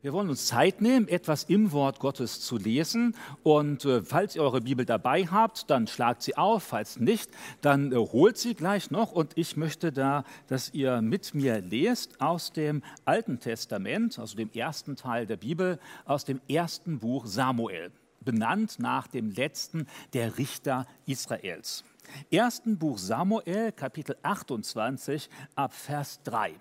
Wir 0.00 0.12
wollen 0.12 0.28
uns 0.28 0.46
Zeit 0.46 0.80
nehmen, 0.80 1.08
etwas 1.08 1.42
im 1.42 1.72
Wort 1.72 1.98
Gottes 1.98 2.40
zu 2.40 2.56
lesen. 2.56 3.16
Und 3.42 3.84
äh, 3.84 4.00
falls 4.00 4.36
ihr 4.36 4.42
eure 4.42 4.60
Bibel 4.60 4.84
dabei 4.84 5.26
habt, 5.26 5.68
dann 5.70 5.88
schlagt 5.88 6.22
sie 6.22 6.36
auf. 6.36 6.62
Falls 6.62 7.00
nicht, 7.00 7.28
dann 7.62 7.90
äh, 7.90 7.96
holt 7.96 8.38
sie 8.38 8.54
gleich 8.54 8.92
noch. 8.92 9.10
Und 9.10 9.36
ich 9.36 9.56
möchte 9.56 9.90
da, 9.90 10.22
dass 10.46 10.72
ihr 10.72 11.02
mit 11.02 11.34
mir 11.34 11.60
lest 11.60 12.20
aus 12.20 12.52
dem 12.52 12.84
Alten 13.06 13.40
Testament, 13.40 14.20
also 14.20 14.36
dem 14.36 14.52
ersten 14.52 14.94
Teil 14.94 15.26
der 15.26 15.36
Bibel, 15.36 15.80
aus 16.04 16.24
dem 16.24 16.40
ersten 16.48 17.00
Buch 17.00 17.26
Samuel, 17.26 17.90
benannt 18.20 18.78
nach 18.78 19.08
dem 19.08 19.32
letzten 19.32 19.88
der 20.12 20.38
Richter 20.38 20.86
Israels. 21.06 21.82
Ersten 22.30 22.78
Buch 22.78 22.98
Samuel, 22.98 23.72
Kapitel 23.72 24.16
28, 24.22 25.28
ab 25.56 25.74
Vers 25.74 26.20
3. 26.22 26.54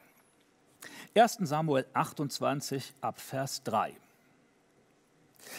1 1.16 1.38
Samuel 1.42 1.86
28 1.94 2.94
ab 3.02 3.20
Vers 3.20 3.64
3. 3.64 3.94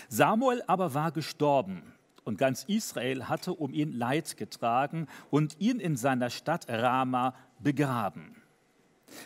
Samuel 0.08 0.62
aber 0.66 0.94
war 0.94 1.12
gestorben 1.12 1.94
und 2.24 2.38
ganz 2.38 2.64
Israel 2.64 3.28
hatte 3.28 3.54
um 3.54 3.72
ihn 3.72 3.92
Leid 3.92 4.36
getragen 4.36 5.08
und 5.30 5.58
ihn 5.60 5.80
in 5.80 5.96
seiner 5.96 6.30
Stadt 6.30 6.68
Rama 6.68 7.34
begraben. 7.58 8.36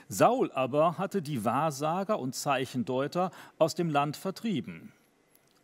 Saul 0.08 0.52
aber 0.52 0.98
hatte 0.98 1.20
die 1.20 1.44
Wahrsager 1.44 2.18
und 2.18 2.34
Zeichendeuter 2.34 3.30
aus 3.58 3.74
dem 3.74 3.90
Land 3.90 4.16
vertrieben. 4.16 4.92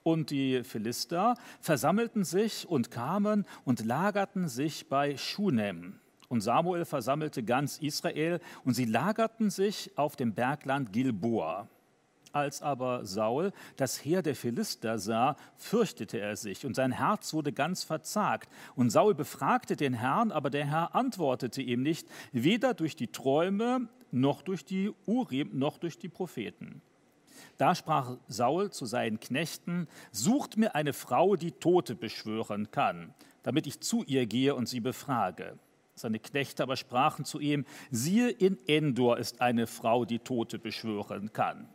Und 0.02 0.30
die 0.30 0.64
Philister 0.64 1.36
versammelten 1.60 2.24
sich 2.24 2.69
und 2.69 2.91
kamen 2.91 3.47
und 3.64 3.84
lagerten 3.84 4.48
sich 4.48 4.88
bei 4.88 5.16
Schunem. 5.16 6.00
Und 6.28 6.42
Samuel 6.42 6.84
versammelte 6.84 7.42
ganz 7.42 7.78
Israel 7.78 8.41
und 8.64 8.74
sie 8.74 8.84
lagerten 8.84 9.50
sich 9.50 9.91
auf 9.96 10.16
dem 10.16 10.34
Bergland 10.34 10.92
Gilboa. 10.92 11.69
Als 12.32 12.60
aber 12.60 13.06
Saul 13.06 13.52
das 13.77 14.05
Heer 14.05 14.23
der 14.23 14.36
Philister 14.36 14.98
sah, 14.98 15.36
fürchtete 15.56 16.20
er 16.20 16.36
sich 16.36 16.67
und 16.67 16.77
sein 16.77 16.92
Herz 16.92 17.33
wurde 17.33 17.52
ganz 17.52 17.83
verzagt. 17.83 18.50
Und 18.77 18.91
Saul 18.91 19.14
befragte 19.14 19.77
den 19.77 19.94
Herrn, 19.94 20.30
aber 20.30 20.50
der 20.50 20.67
Herr 20.67 20.94
antwortete 20.94 21.62
ihm 21.62 21.83
nicht, 21.83 22.06
weder 22.33 22.74
durch 22.74 22.97
die 22.97 23.08
Träume 23.08 23.89
noch 24.11 24.42
durch 24.42 24.64
die 24.64 24.92
Urim 25.06 25.58
noch 25.58 25.78
durch 25.78 25.98
die 25.98 26.08
Propheten. 26.08 26.83
Da 27.56 27.74
sprach 27.74 28.17
Saul 28.28 28.70
zu 28.70 28.86
seinen 28.86 29.20
Knechten, 29.20 29.89
sucht 30.12 30.56
mir 30.56 30.74
eine 30.74 30.92
Frau, 30.92 31.36
die 31.36 31.52
Tote 31.52 31.95
beschwören 31.95 32.70
kann, 32.70 33.14
damit 33.42 33.67
ich 33.67 33.80
zu 33.80 34.05
ihr 34.05 34.27
gehe 34.27 34.55
und 34.55 34.69
sie 34.69 34.80
befrage. 34.80 35.58
Seine 35.98 36.20
Knechte 36.20 36.62
aber 36.62 36.77
sprachen 36.77 37.24
zu 37.24 37.41
ihm, 37.41 37.64
siehe, 37.91 38.30
in 38.30 38.58
Endor 38.66 39.18
ist 39.18 39.41
eine 39.41 39.66
Frau, 39.66 40.05
die 40.05 40.20
Tote 40.20 40.58
beschwören 40.58 41.32
kann. 41.32 41.68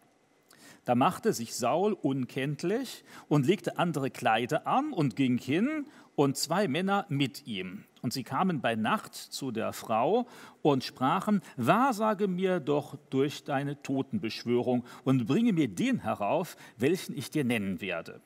Da 0.85 0.95
machte 0.95 1.31
sich 1.31 1.55
Saul 1.55 1.93
unkenntlich 1.93 3.03
und 3.29 3.45
legte 3.45 3.77
andere 3.77 4.11
Kleider 4.11 4.67
an 4.67 4.91
und 4.91 5.15
ging 5.15 5.37
hin 5.37 5.85
und 6.15 6.37
zwei 6.37 6.67
Männer 6.67 7.05
mit 7.09 7.47
ihm. 7.47 7.85
Und 8.01 8.11
sie 8.11 8.23
kamen 8.23 8.59
bei 8.59 8.75
Nacht 8.75 9.15
zu 9.15 9.51
der 9.51 9.71
Frau 9.71 10.27
und 10.61 10.83
sprachen, 10.83 11.41
wahrsage 11.55 12.27
mir 12.27 12.59
doch 12.59 12.97
durch 13.09 13.45
deine 13.45 13.81
Totenbeschwörung 13.81 14.83
und 15.05 15.25
bringe 15.25 15.53
mir 15.53 15.69
den 15.69 15.99
herauf, 15.99 16.57
welchen 16.77 17.17
ich 17.17 17.29
dir 17.29 17.45
nennen 17.45 17.79
werde. 17.79 18.21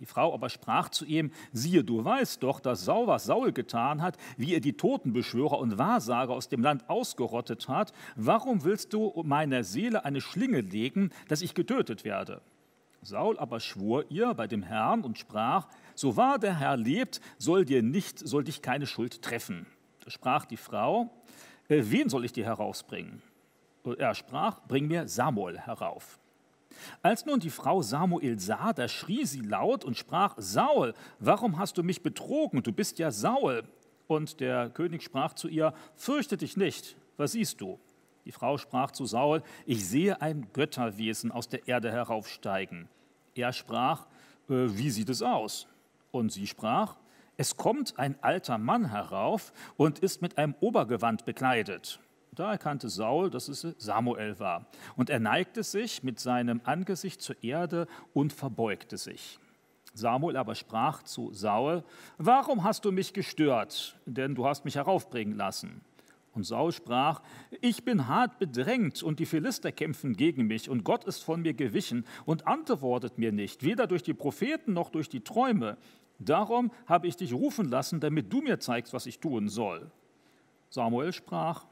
Die 0.00 0.06
Frau 0.06 0.32
aber 0.32 0.48
sprach 0.48 0.88
zu 0.88 1.04
ihm, 1.04 1.30
siehe, 1.52 1.84
du 1.84 2.02
weißt 2.02 2.42
doch, 2.42 2.58
dass 2.58 2.86
Saul, 2.86 3.06
was 3.06 3.24
Saul 3.24 3.52
getan 3.52 4.00
hat, 4.00 4.16
wie 4.38 4.54
er 4.54 4.60
die 4.60 4.72
Totenbeschwörer 4.72 5.58
und 5.58 5.76
Wahrsager 5.76 6.32
aus 6.32 6.48
dem 6.48 6.62
Land 6.62 6.88
ausgerottet 6.88 7.68
hat. 7.68 7.92
Warum 8.16 8.64
willst 8.64 8.94
du 8.94 9.12
meiner 9.24 9.62
Seele 9.62 10.06
eine 10.06 10.22
Schlinge 10.22 10.62
legen, 10.62 11.10
dass 11.28 11.42
ich 11.42 11.54
getötet 11.54 12.04
werde? 12.04 12.40
Saul 13.02 13.38
aber 13.38 13.60
schwor 13.60 14.04
ihr 14.08 14.32
bei 14.32 14.46
dem 14.46 14.62
Herrn 14.62 15.02
und 15.02 15.18
sprach, 15.18 15.68
so 15.94 16.16
wahr 16.16 16.38
der 16.38 16.58
Herr 16.58 16.78
lebt, 16.78 17.20
soll 17.36 17.66
dir 17.66 17.82
nicht, 17.82 18.18
soll 18.18 18.44
dich 18.44 18.62
keine 18.62 18.86
Schuld 18.86 19.20
treffen. 19.20 19.66
Da 20.02 20.10
sprach 20.10 20.46
die 20.46 20.56
Frau, 20.56 21.10
äh, 21.68 21.82
wen 21.84 22.08
soll 22.08 22.24
ich 22.24 22.32
dir 22.32 22.44
herausbringen? 22.46 23.22
Er 23.98 24.14
sprach, 24.14 24.60
bring 24.66 24.88
mir 24.88 25.08
Samuel 25.08 25.58
herauf. 25.58 26.19
Als 27.02 27.26
nun 27.26 27.40
die 27.40 27.50
Frau 27.50 27.82
Samuel 27.82 28.38
sah, 28.38 28.72
da 28.72 28.88
schrie 28.88 29.24
sie 29.24 29.40
laut 29.40 29.84
und 29.84 29.96
sprach, 29.96 30.34
Saul, 30.38 30.94
warum 31.18 31.58
hast 31.58 31.78
du 31.78 31.82
mich 31.82 32.02
betrogen? 32.02 32.62
Du 32.62 32.72
bist 32.72 32.98
ja 32.98 33.10
Saul. 33.10 33.64
Und 34.06 34.40
der 34.40 34.70
König 34.70 35.02
sprach 35.02 35.34
zu 35.34 35.48
ihr, 35.48 35.72
fürchte 35.94 36.36
dich 36.36 36.56
nicht, 36.56 36.96
was 37.16 37.32
siehst 37.32 37.60
du? 37.60 37.78
Die 38.24 38.32
Frau 38.32 38.58
sprach 38.58 38.90
zu 38.90 39.06
Saul, 39.06 39.42
ich 39.66 39.86
sehe 39.86 40.20
ein 40.20 40.48
Götterwesen 40.52 41.30
aus 41.32 41.48
der 41.48 41.68
Erde 41.68 41.90
heraufsteigen. 41.90 42.88
Er 43.34 43.52
sprach, 43.52 44.06
äh, 44.48 44.68
wie 44.68 44.90
sieht 44.90 45.08
es 45.08 45.22
aus? 45.22 45.66
Und 46.10 46.32
sie 46.32 46.46
sprach, 46.46 46.96
es 47.36 47.56
kommt 47.56 47.98
ein 47.98 48.22
alter 48.22 48.58
Mann 48.58 48.90
herauf 48.90 49.52
und 49.76 50.00
ist 50.00 50.20
mit 50.20 50.36
einem 50.36 50.54
Obergewand 50.60 51.24
bekleidet. 51.24 52.00
Da 52.40 52.52
erkannte 52.52 52.88
Saul, 52.88 53.28
dass 53.28 53.48
es 53.48 53.66
Samuel 53.76 54.38
war. 54.38 54.64
Und 54.96 55.10
er 55.10 55.20
neigte 55.20 55.62
sich 55.62 56.02
mit 56.02 56.18
seinem 56.18 56.62
Angesicht 56.64 57.20
zur 57.20 57.36
Erde 57.44 57.86
und 58.14 58.32
verbeugte 58.32 58.96
sich. 58.96 59.38
Samuel 59.92 60.38
aber 60.38 60.54
sprach 60.54 61.02
zu 61.02 61.34
Saul, 61.34 61.84
warum 62.16 62.64
hast 62.64 62.86
du 62.86 62.92
mich 62.92 63.12
gestört? 63.12 63.94
Denn 64.06 64.34
du 64.34 64.46
hast 64.46 64.64
mich 64.64 64.76
heraufbringen 64.76 65.36
lassen. 65.36 65.82
Und 66.32 66.44
Saul 66.44 66.72
sprach, 66.72 67.20
ich 67.60 67.84
bin 67.84 68.08
hart 68.08 68.38
bedrängt 68.38 69.02
und 69.02 69.18
die 69.18 69.26
Philister 69.26 69.70
kämpfen 69.70 70.16
gegen 70.16 70.46
mich 70.46 70.70
und 70.70 70.82
Gott 70.82 71.04
ist 71.04 71.22
von 71.22 71.42
mir 71.42 71.52
gewichen 71.52 72.06
und 72.24 72.46
antwortet 72.46 73.18
mir 73.18 73.32
nicht, 73.32 73.64
weder 73.64 73.86
durch 73.86 74.02
die 74.02 74.14
Propheten 74.14 74.72
noch 74.72 74.88
durch 74.88 75.10
die 75.10 75.20
Träume. 75.20 75.76
Darum 76.18 76.72
habe 76.86 77.06
ich 77.06 77.16
dich 77.16 77.34
rufen 77.34 77.68
lassen, 77.68 78.00
damit 78.00 78.32
du 78.32 78.40
mir 78.40 78.60
zeigst, 78.60 78.94
was 78.94 79.04
ich 79.04 79.18
tun 79.18 79.50
soll. 79.50 79.90
Samuel 80.70 81.12
sprach, 81.12 81.66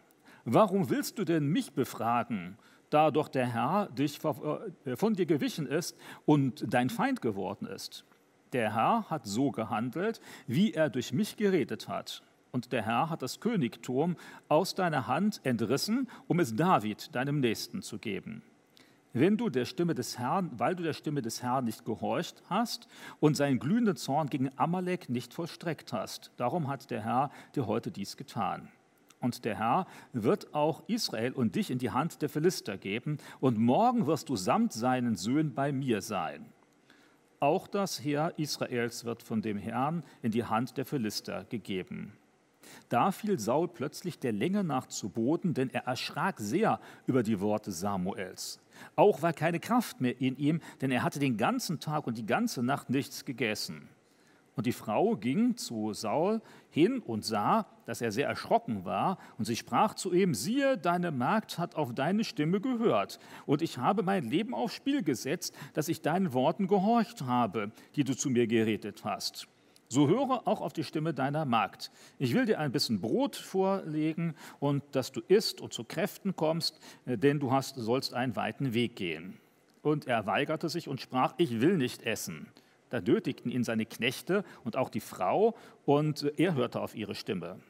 Warum 0.50 0.88
willst 0.88 1.18
du 1.18 1.24
denn 1.24 1.48
mich 1.48 1.74
befragen, 1.74 2.56
da 2.88 3.10
doch 3.10 3.28
der 3.28 3.52
Herr 3.52 3.90
dich 3.90 4.18
äh, 4.24 4.96
von 4.96 5.12
dir 5.12 5.26
gewichen 5.26 5.66
ist 5.66 5.94
und 6.24 6.64
dein 6.72 6.88
Feind 6.88 7.20
geworden 7.20 7.66
ist? 7.66 8.06
Der 8.54 8.74
Herr 8.74 9.10
hat 9.10 9.26
so 9.26 9.50
gehandelt, 9.50 10.22
wie 10.46 10.72
er 10.72 10.88
durch 10.88 11.12
mich 11.12 11.36
geredet 11.36 11.86
hat. 11.86 12.22
Und 12.50 12.72
der 12.72 12.82
Herr 12.86 13.10
hat 13.10 13.20
das 13.20 13.40
Königtum 13.40 14.16
aus 14.48 14.74
deiner 14.74 15.06
Hand 15.06 15.42
entrissen, 15.44 16.08
um 16.28 16.40
es 16.40 16.56
David, 16.56 17.14
deinem 17.14 17.40
Nächsten, 17.40 17.82
zu 17.82 17.98
geben. 17.98 18.40
Wenn 19.12 19.36
du 19.36 19.50
der 19.50 19.66
Stimme 19.66 19.94
des 19.94 20.18
Herrn, 20.18 20.50
weil 20.54 20.74
du 20.74 20.82
der 20.82 20.94
Stimme 20.94 21.20
des 21.20 21.42
Herrn 21.42 21.66
nicht 21.66 21.84
gehorcht 21.84 22.42
hast 22.48 22.88
und 23.20 23.36
seinen 23.36 23.58
glühenden 23.58 23.96
Zorn 23.96 24.30
gegen 24.30 24.50
Amalek 24.56 25.10
nicht 25.10 25.34
vollstreckt 25.34 25.92
hast, 25.92 26.32
darum 26.38 26.68
hat 26.68 26.90
der 26.90 27.04
Herr 27.04 27.30
dir 27.54 27.66
heute 27.66 27.90
dies 27.90 28.16
getan. 28.16 28.70
Und 29.20 29.44
der 29.44 29.58
Herr 29.58 29.86
wird 30.12 30.54
auch 30.54 30.82
Israel 30.88 31.32
und 31.32 31.56
dich 31.56 31.70
in 31.70 31.78
die 31.78 31.90
Hand 31.90 32.22
der 32.22 32.28
Philister 32.28 32.78
geben, 32.78 33.18
und 33.40 33.58
morgen 33.58 34.06
wirst 34.06 34.28
du 34.28 34.36
samt 34.36 34.72
seinen 34.72 35.16
Söhnen 35.16 35.54
bei 35.54 35.72
mir 35.72 36.02
sein. 36.02 36.46
Auch 37.40 37.68
das 37.68 38.02
Heer 38.02 38.34
Israels 38.36 39.04
wird 39.04 39.22
von 39.22 39.42
dem 39.42 39.58
Herrn 39.58 40.02
in 40.22 40.32
die 40.32 40.44
Hand 40.44 40.76
der 40.76 40.84
Philister 40.84 41.44
gegeben. 41.44 42.12
Da 42.88 43.12
fiel 43.12 43.38
Saul 43.38 43.68
plötzlich 43.68 44.18
der 44.18 44.32
Länge 44.32 44.64
nach 44.64 44.86
zu 44.86 45.08
Boden, 45.08 45.54
denn 45.54 45.70
er 45.70 45.86
erschrak 45.86 46.40
sehr 46.40 46.80
über 47.06 47.22
die 47.22 47.40
Worte 47.40 47.70
Samuels. 47.70 48.60
Auch 48.96 49.22
war 49.22 49.32
keine 49.32 49.60
Kraft 49.60 50.00
mehr 50.00 50.20
in 50.20 50.36
ihm, 50.36 50.60
denn 50.80 50.90
er 50.90 51.02
hatte 51.02 51.18
den 51.18 51.36
ganzen 51.36 51.80
Tag 51.80 52.06
und 52.06 52.18
die 52.18 52.26
ganze 52.26 52.62
Nacht 52.62 52.90
nichts 52.90 53.24
gegessen. 53.24 53.88
Und 54.58 54.66
die 54.66 54.72
Frau 54.72 55.14
ging 55.14 55.56
zu 55.56 55.92
Saul 55.92 56.42
hin 56.70 56.98
und 56.98 57.24
sah, 57.24 57.68
dass 57.86 58.00
er 58.00 58.10
sehr 58.10 58.26
erschrocken 58.26 58.84
war, 58.84 59.18
und 59.38 59.44
sie 59.44 59.54
sprach 59.54 59.94
zu 59.94 60.12
ihm, 60.12 60.34
siehe, 60.34 60.76
deine 60.76 61.12
Magd 61.12 61.58
hat 61.58 61.76
auf 61.76 61.94
deine 61.94 62.24
Stimme 62.24 62.60
gehört, 62.60 63.20
und 63.46 63.62
ich 63.62 63.78
habe 63.78 64.02
mein 64.02 64.24
Leben 64.24 64.54
aufs 64.54 64.74
Spiel 64.74 65.04
gesetzt, 65.04 65.54
dass 65.74 65.88
ich 65.88 66.02
deinen 66.02 66.32
Worten 66.32 66.66
gehorcht 66.66 67.22
habe, 67.22 67.70
die 67.94 68.02
du 68.02 68.16
zu 68.16 68.30
mir 68.30 68.48
geredet 68.48 69.04
hast. 69.04 69.46
So 69.86 70.08
höre 70.08 70.48
auch 70.48 70.60
auf 70.60 70.72
die 70.72 70.82
Stimme 70.82 71.14
deiner 71.14 71.44
Magd. 71.44 71.92
Ich 72.18 72.34
will 72.34 72.44
dir 72.44 72.58
ein 72.58 72.72
bisschen 72.72 73.00
Brot 73.00 73.36
vorlegen 73.36 74.34
und 74.58 74.82
dass 74.90 75.12
du 75.12 75.20
isst 75.28 75.60
und 75.60 75.72
zu 75.72 75.84
Kräften 75.84 76.34
kommst, 76.34 76.80
denn 77.06 77.38
du 77.38 77.52
hast, 77.52 77.76
sollst 77.76 78.12
einen 78.12 78.34
weiten 78.34 78.74
Weg 78.74 78.96
gehen. 78.96 79.38
Und 79.82 80.08
er 80.08 80.26
weigerte 80.26 80.68
sich 80.68 80.88
und 80.88 81.00
sprach, 81.00 81.34
ich 81.36 81.60
will 81.60 81.76
nicht 81.76 82.02
essen. 82.02 82.48
Da 82.90 83.00
nötigten 83.00 83.50
ihn 83.50 83.64
seine 83.64 83.86
Knechte 83.86 84.44
und 84.64 84.76
auch 84.76 84.88
die 84.88 85.00
Frau, 85.00 85.54
und 85.84 86.32
er 86.38 86.54
hörte 86.54 86.80
auf 86.80 86.94
ihre 86.94 87.14
Stimme. 87.14 87.60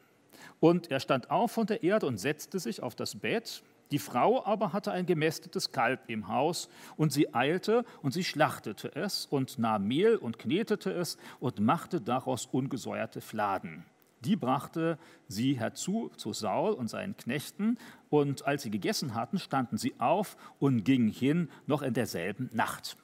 Und 0.59 0.91
er 0.91 0.99
stand 0.99 1.31
auf 1.31 1.51
von 1.51 1.67
der 1.67 1.83
Erde 1.83 2.05
und 2.05 2.17
setzte 2.17 2.59
sich 2.59 2.81
auf 2.81 2.95
das 2.95 3.15
Bett. 3.15 3.63
Die 3.91 3.99
Frau 3.99 4.45
aber 4.45 4.71
hatte 4.71 4.91
ein 4.91 5.05
gemästetes 5.05 5.71
Kalb 5.71 6.01
im 6.07 6.27
Haus, 6.27 6.69
und 6.95 7.11
sie 7.11 7.33
eilte 7.33 7.85
und 8.01 8.13
sie 8.13 8.23
schlachtete 8.23 8.95
es 8.95 9.25
und 9.25 9.57
nahm 9.57 9.87
Mehl 9.87 10.15
und 10.15 10.37
knetete 10.37 10.91
es 10.91 11.17
und 11.39 11.59
machte 11.59 11.99
daraus 11.99 12.45
ungesäuerte 12.45 13.21
Fladen. 13.21 13.85
die 14.25 14.35
brachte 14.35 14.97
sie 15.27 15.57
herzu 15.57 16.11
zu 16.17 16.33
Saul 16.33 16.73
und 16.73 16.89
seinen 16.89 17.15
Knechten, 17.15 17.77
und 18.09 18.45
als 18.45 18.63
sie 18.63 18.71
gegessen 18.71 19.15
hatten, 19.15 19.39
standen 19.39 19.77
sie 19.77 19.93
auf 19.99 20.35
und 20.59 20.83
gingen 20.83 21.09
hin, 21.09 21.49
noch 21.67 21.81
in 21.81 21.93
derselben 21.93 22.49
Nacht. 22.53 22.97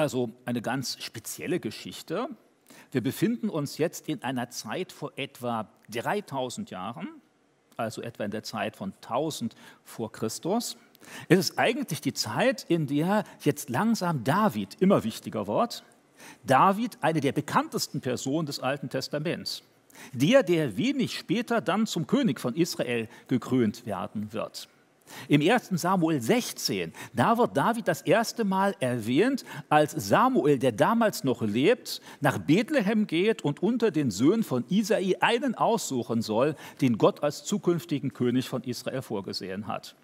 Also 0.00 0.30
eine 0.46 0.62
ganz 0.62 0.96
spezielle 1.02 1.60
Geschichte. 1.60 2.30
Wir 2.90 3.02
befinden 3.02 3.50
uns 3.50 3.76
jetzt 3.76 4.08
in 4.08 4.22
einer 4.22 4.48
Zeit 4.48 4.92
vor 4.92 5.12
etwa 5.16 5.68
3000 5.90 6.70
Jahren, 6.70 7.06
also 7.76 8.00
etwa 8.00 8.24
in 8.24 8.30
der 8.30 8.42
Zeit 8.42 8.76
von 8.76 8.94
1000 8.94 9.54
vor 9.84 10.10
Christus. 10.10 10.78
Es 11.28 11.38
ist 11.38 11.58
eigentlich 11.58 12.00
die 12.00 12.14
Zeit, 12.14 12.64
in 12.66 12.86
der 12.86 13.24
jetzt 13.42 13.68
langsam 13.68 14.24
David 14.24 14.80
immer 14.80 15.04
wichtiger 15.04 15.46
wird. 15.46 15.84
David, 16.44 16.96
eine 17.02 17.20
der 17.20 17.32
bekanntesten 17.32 18.00
Personen 18.00 18.46
des 18.46 18.58
Alten 18.58 18.88
Testaments. 18.88 19.62
Der, 20.14 20.42
der 20.42 20.78
wenig 20.78 21.18
später 21.18 21.60
dann 21.60 21.86
zum 21.86 22.06
König 22.06 22.40
von 22.40 22.56
Israel 22.56 23.06
gekrönt 23.28 23.84
werden 23.84 24.32
wird. 24.32 24.66
Im 25.28 25.40
1. 25.40 25.70
Samuel 25.72 26.20
16, 26.20 26.92
da 27.12 27.38
wird 27.38 27.56
David 27.56 27.88
das 27.88 28.02
erste 28.02 28.44
Mal 28.44 28.74
erwähnt, 28.80 29.44
als 29.68 29.92
Samuel, 29.92 30.58
der 30.58 30.72
damals 30.72 31.24
noch 31.24 31.42
lebt, 31.42 32.00
nach 32.20 32.38
Bethlehem 32.38 33.06
geht 33.06 33.42
und 33.42 33.62
unter 33.62 33.90
den 33.90 34.10
Söhnen 34.10 34.42
von 34.42 34.64
Isai 34.68 35.16
einen 35.20 35.54
aussuchen 35.54 36.22
soll, 36.22 36.56
den 36.80 36.98
Gott 36.98 37.22
als 37.22 37.44
zukünftigen 37.44 38.12
König 38.12 38.48
von 38.48 38.62
Israel 38.62 39.02
vorgesehen 39.02 39.66
hat. 39.66 39.94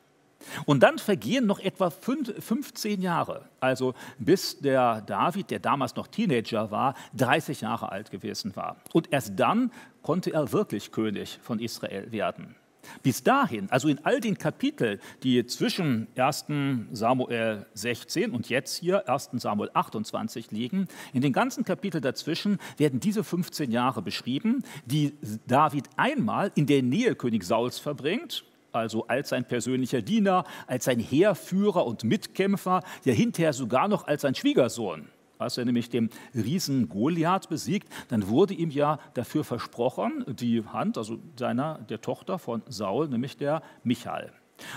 Und 0.64 0.82
dann 0.82 0.98
vergehen 0.98 1.46
noch 1.46 1.60
etwa 1.60 1.90
15 1.90 3.00
Jahre, 3.00 3.48
also 3.60 3.94
bis 4.18 4.58
der 4.58 5.00
David, 5.00 5.50
der 5.50 5.58
damals 5.58 5.96
noch 5.96 6.06
Teenager 6.06 6.70
war, 6.70 6.94
30 7.14 7.62
Jahre 7.62 7.90
alt 7.90 8.10
gewesen 8.10 8.54
war. 8.54 8.76
Und 8.92 9.12
erst 9.12 9.32
dann 9.36 9.72
konnte 10.02 10.32
er 10.32 10.52
wirklich 10.52 10.92
König 10.92 11.38
von 11.42 11.58
Israel 11.58 12.12
werden. 12.12 12.54
Bis 13.02 13.22
dahin, 13.22 13.70
also 13.70 13.88
in 13.88 14.04
all 14.04 14.20
den 14.20 14.38
Kapiteln, 14.38 14.98
die 15.22 15.44
zwischen 15.46 16.08
1. 16.16 16.46
Samuel 16.92 17.66
16 17.74 18.30
und 18.30 18.48
jetzt 18.48 18.76
hier 18.76 19.08
1. 19.08 19.30
Samuel 19.34 19.70
28 19.74 20.50
liegen, 20.50 20.88
in 21.12 21.20
den 21.22 21.32
ganzen 21.32 21.64
Kapiteln 21.64 22.02
dazwischen 22.02 22.58
werden 22.76 23.00
diese 23.00 23.24
15 23.24 23.70
Jahre 23.70 24.02
beschrieben, 24.02 24.62
die 24.84 25.14
David 25.46 25.88
einmal 25.96 26.52
in 26.54 26.66
der 26.66 26.82
Nähe 26.82 27.14
König 27.14 27.44
Sauls 27.44 27.78
verbringt, 27.78 28.44
also 28.72 29.06
als 29.06 29.30
sein 29.30 29.46
persönlicher 29.46 30.02
Diener, 30.02 30.44
als 30.66 30.84
sein 30.84 31.00
Heerführer 31.00 31.86
und 31.86 32.04
Mitkämpfer, 32.04 32.82
ja 33.04 33.12
hinterher 33.12 33.52
sogar 33.52 33.88
noch 33.88 34.06
als 34.06 34.22
sein 34.22 34.34
Schwiegersohn. 34.34 35.08
Als 35.38 35.58
er 35.58 35.64
nämlich 35.64 35.90
den 35.90 36.10
Riesen 36.34 36.88
Goliath 36.88 37.48
besiegt, 37.48 37.88
dann 38.08 38.28
wurde 38.28 38.54
ihm 38.54 38.70
ja 38.70 38.98
dafür 39.14 39.44
versprochen, 39.44 40.24
die 40.28 40.64
Hand, 40.64 40.98
also 40.98 41.18
seiner, 41.38 41.78
der 41.88 42.00
Tochter 42.00 42.38
von 42.38 42.62
Saul, 42.68 43.08
nämlich 43.08 43.36
der 43.36 43.62
Michael. 43.84 44.32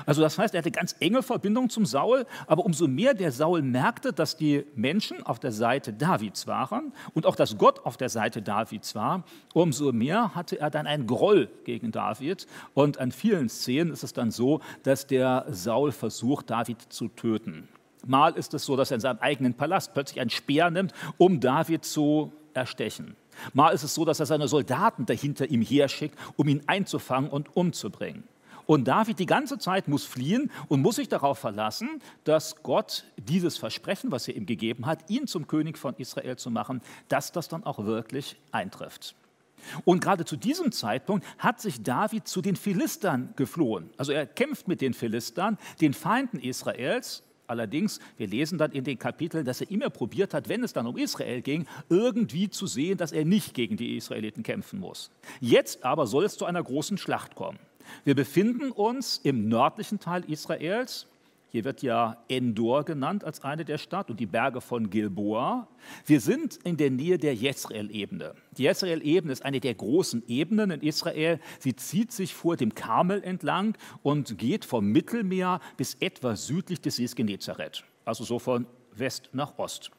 Also 0.05 0.21
das 0.21 0.37
heißt, 0.37 0.53
er 0.53 0.59
hatte 0.59 0.71
ganz 0.71 0.95
enge 0.99 1.23
Verbindung 1.23 1.69
zum 1.69 1.85
Saul, 1.85 2.25
aber 2.47 2.65
umso 2.65 2.87
mehr 2.87 3.13
der 3.13 3.31
Saul 3.31 3.61
merkte, 3.61 4.13
dass 4.13 4.35
die 4.35 4.65
Menschen 4.75 5.25
auf 5.25 5.39
der 5.39 5.51
Seite 5.51 5.93
Davids 5.93 6.47
waren 6.47 6.93
und 7.13 7.25
auch 7.25 7.35
dass 7.35 7.57
Gott 7.57 7.85
auf 7.85 7.97
der 7.97 8.09
Seite 8.09 8.41
Davids 8.41 8.95
war, 8.95 9.23
umso 9.53 9.91
mehr 9.91 10.35
hatte 10.35 10.59
er 10.59 10.69
dann 10.69 10.87
einen 10.87 11.07
Groll 11.07 11.49
gegen 11.63 11.91
David. 11.91 12.47
Und 12.73 12.99
an 12.99 13.11
vielen 13.11 13.49
Szenen 13.49 13.91
ist 13.91 14.03
es 14.03 14.13
dann 14.13 14.31
so, 14.31 14.59
dass 14.83 15.07
der 15.07 15.45
Saul 15.49 15.91
versucht, 15.91 16.49
David 16.49 16.81
zu 16.89 17.07
töten. 17.07 17.67
Mal 18.05 18.33
ist 18.35 18.53
es 18.53 18.65
so, 18.65 18.75
dass 18.75 18.91
er 18.91 18.95
in 18.95 19.01
seinem 19.01 19.19
eigenen 19.19 19.53
Palast 19.53 19.93
plötzlich 19.93 20.21
einen 20.21 20.29
Speer 20.29 20.69
nimmt, 20.69 20.93
um 21.17 21.39
David 21.39 21.85
zu 21.85 22.31
erstechen. 22.53 23.15
Mal 23.53 23.71
ist 23.71 23.83
es 23.83 23.93
so, 23.93 24.05
dass 24.05 24.19
er 24.19 24.25
seine 24.25 24.47
Soldaten 24.47 25.05
dahinter 25.05 25.49
ihm 25.49 25.61
herschickt, 25.61 26.17
um 26.35 26.47
ihn 26.47 26.61
einzufangen 26.67 27.29
und 27.29 27.55
umzubringen. 27.55 28.23
Und 28.65 28.87
David 28.87 29.17
die 29.17 29.25
ganze 29.25 29.57
Zeit 29.57 29.87
muss 29.87 30.05
fliehen 30.05 30.51
und 30.67 30.83
muss 30.83 30.97
sich 30.97 31.09
darauf 31.09 31.39
verlassen, 31.39 32.01
dass 32.23 32.61
Gott 32.61 33.05
dieses 33.17 33.57
Versprechen, 33.57 34.11
was 34.11 34.27
er 34.27 34.35
ihm 34.35 34.45
gegeben 34.45 34.85
hat, 34.85 35.09
ihn 35.09 35.25
zum 35.25 35.47
König 35.47 35.75
von 35.75 35.95
Israel 35.95 36.37
zu 36.37 36.51
machen, 36.51 36.81
dass 37.07 37.31
das 37.31 37.47
dann 37.47 37.63
auch 37.63 37.83
wirklich 37.85 38.35
eintrifft. 38.51 39.15
Und 39.85 40.01
gerade 40.01 40.23
zu 40.23 40.37
diesem 40.37 40.71
Zeitpunkt 40.71 41.25
hat 41.39 41.59
sich 41.59 41.81
David 41.81 42.27
zu 42.27 42.43
den 42.43 42.55
Philistern 42.55 43.33
geflohen. 43.35 43.89
Also 43.97 44.11
er 44.11 44.27
kämpft 44.27 44.67
mit 44.67 44.81
den 44.81 44.93
Philistern, 44.93 45.57
den 45.81 45.93
Feinden 45.93 46.39
Israels. 46.39 47.23
Allerdings, 47.49 47.99
wir 48.17 48.27
lesen 48.27 48.59
dann 48.59 48.71
in 48.71 48.83
den 48.83 48.99
Kapiteln, 48.99 49.43
dass 49.43 49.61
er 49.61 49.71
immer 49.71 49.89
probiert 49.89 50.35
hat, 50.35 50.49
wenn 50.49 50.63
es 50.63 50.71
dann 50.71 50.85
um 50.85 50.97
Israel 50.97 51.41
ging, 51.41 51.65
irgendwie 51.89 52.49
zu 52.49 52.67
sehen, 52.67 52.97
dass 52.97 53.11
er 53.11 53.25
nicht 53.25 53.55
gegen 53.55 53.75
die 53.75 53.97
Israeliten 53.97 54.43
kämpfen 54.43 54.79
muss. 54.79 55.09
Jetzt 55.41 55.83
aber 55.83 56.05
soll 56.05 56.25
es 56.25 56.37
zu 56.37 56.45
einer 56.45 56.61
großen 56.61 56.99
Schlacht 56.99 57.33
kommen. 57.33 57.57
Wir 58.03 58.13
befinden 58.13 58.71
uns 58.71 59.19
im 59.23 59.49
nördlichen 59.49 59.99
Teil 59.99 60.23
Israels. 60.27 61.07
Hier 61.51 61.63
wird 61.63 61.81
ja 61.81 62.23
Endor 62.27 62.85
genannt 62.85 63.23
als 63.23 63.43
eine 63.43 63.65
der 63.65 63.79
Stadt 63.79 64.11
und 64.11 64.19
die 64.19 64.27
Berge 64.27 64.61
von 64.61 64.91
Gilboa. 64.91 65.67
Wir 66.05 66.21
sind 66.21 66.57
in 66.63 66.77
der 66.77 66.91
Nähe 66.91 67.17
der 67.17 67.33
Jezreel-Ebene. 67.33 68.35
Die 68.57 68.63
Jezreel-Ebene 68.63 69.33
ist 69.33 69.43
eine 69.43 69.59
der 69.59 69.73
großen 69.73 70.23
Ebenen 70.27 70.69
in 70.69 70.81
Israel. 70.81 71.39
Sie 71.57 71.75
zieht 71.75 72.11
sich 72.11 72.35
vor 72.35 72.55
dem 72.55 72.75
Karmel 72.75 73.23
entlang 73.23 73.75
und 74.03 74.37
geht 74.37 74.63
vom 74.63 74.91
Mittelmeer 74.91 75.59
bis 75.75 75.95
etwa 75.95 76.35
südlich 76.35 76.81
des 76.81 76.97
Sees 76.97 77.15
Genezareth, 77.15 77.83
also 78.05 78.23
so 78.23 78.37
von 78.37 78.67
West 78.95 79.29
nach 79.33 79.57
Ost. 79.57 79.89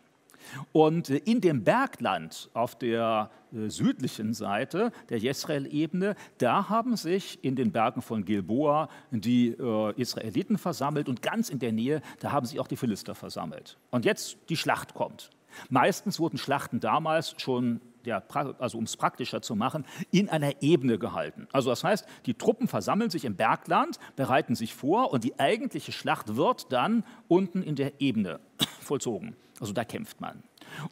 Und 0.72 1.10
in 1.10 1.40
dem 1.40 1.64
Bergland 1.64 2.50
auf 2.54 2.76
der 2.76 3.30
äh, 3.52 3.68
südlichen 3.68 4.34
Seite 4.34 4.92
der 5.08 5.18
Jezreel-Ebene, 5.18 6.16
da 6.38 6.68
haben 6.68 6.96
sich 6.96 7.42
in 7.42 7.56
den 7.56 7.72
Bergen 7.72 8.02
von 8.02 8.24
Gilboa 8.24 8.88
die 9.10 9.48
äh, 9.48 10.00
Israeliten 10.00 10.58
versammelt 10.58 11.08
und 11.08 11.22
ganz 11.22 11.50
in 11.50 11.58
der 11.58 11.72
Nähe, 11.72 12.02
da 12.20 12.32
haben 12.32 12.46
sich 12.46 12.60
auch 12.60 12.68
die 12.68 12.76
Philister 12.76 13.14
versammelt. 13.14 13.78
Und 13.90 14.04
jetzt 14.04 14.38
die 14.48 14.56
Schlacht 14.56 14.94
kommt. 14.94 15.30
Meistens 15.68 16.20
wurden 16.20 16.38
Schlachten 16.38 16.80
damals 16.80 17.34
schon 17.38 17.80
ja, 18.04 18.22
also 18.58 18.78
um 18.78 18.84
es 18.84 18.96
praktischer 18.96 19.42
zu 19.42 19.54
machen, 19.54 19.84
in 20.10 20.28
einer 20.28 20.62
Ebene 20.62 20.98
gehalten. 20.98 21.48
Also 21.52 21.70
das 21.70 21.84
heißt, 21.84 22.06
die 22.26 22.34
Truppen 22.34 22.68
versammeln 22.68 23.10
sich 23.10 23.24
im 23.24 23.36
Bergland, 23.36 23.98
bereiten 24.16 24.54
sich 24.54 24.74
vor 24.74 25.12
und 25.12 25.24
die 25.24 25.38
eigentliche 25.38 25.92
Schlacht 25.92 26.36
wird 26.36 26.72
dann 26.72 27.04
unten 27.28 27.62
in 27.62 27.76
der 27.76 28.00
Ebene 28.00 28.40
vollzogen. 28.80 29.36
Also 29.60 29.72
da 29.72 29.84
kämpft 29.84 30.20
man. 30.20 30.42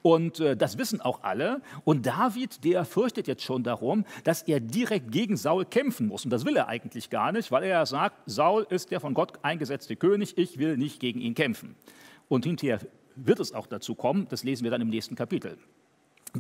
Und 0.02 0.40
äh, 0.40 0.56
das 0.56 0.78
wissen 0.78 1.00
auch 1.00 1.22
alle. 1.22 1.62
Und 1.84 2.06
David, 2.06 2.64
der 2.64 2.84
fürchtet 2.84 3.26
jetzt 3.26 3.43
schon 3.43 3.62
darum, 3.62 4.05
dass 4.25 4.43
er 4.43 4.60
direkt 4.60 5.10
gegen 5.12 5.37
Saul 5.37 5.64
kämpfen 5.64 6.08
muss. 6.08 6.25
Und 6.25 6.31
das 6.31 6.44
will 6.44 6.56
er 6.56 6.69
eigentlich 6.69 7.10
gar 7.10 7.32
nicht, 7.32 7.50
weil 7.50 7.62
er 7.62 7.70
ja 7.70 7.87
sagt, 7.87 8.16
Saul 8.26 8.66
ist 8.69 8.90
der 8.90 9.00
von 9.00 9.14
Gott 9.14 9.32
eingesetzte 9.43 9.96
König, 9.96 10.37
ich 10.37 10.58
will 10.58 10.76
nicht 10.76 11.00
gegen 11.00 11.20
ihn 11.20 11.34
kämpfen. 11.34 11.76
Und 12.28 12.44
hinterher 12.44 12.81
wird 13.16 13.40
es 13.40 13.52
auch 13.52 13.67
dazu 13.67 13.94
kommen, 13.94 14.27
das 14.29 14.44
lesen 14.44 14.65
wir 14.65 14.70
dann 14.70 14.81
im 14.81 14.91
nächsten 14.91 15.15
Kapitel. 15.15 15.58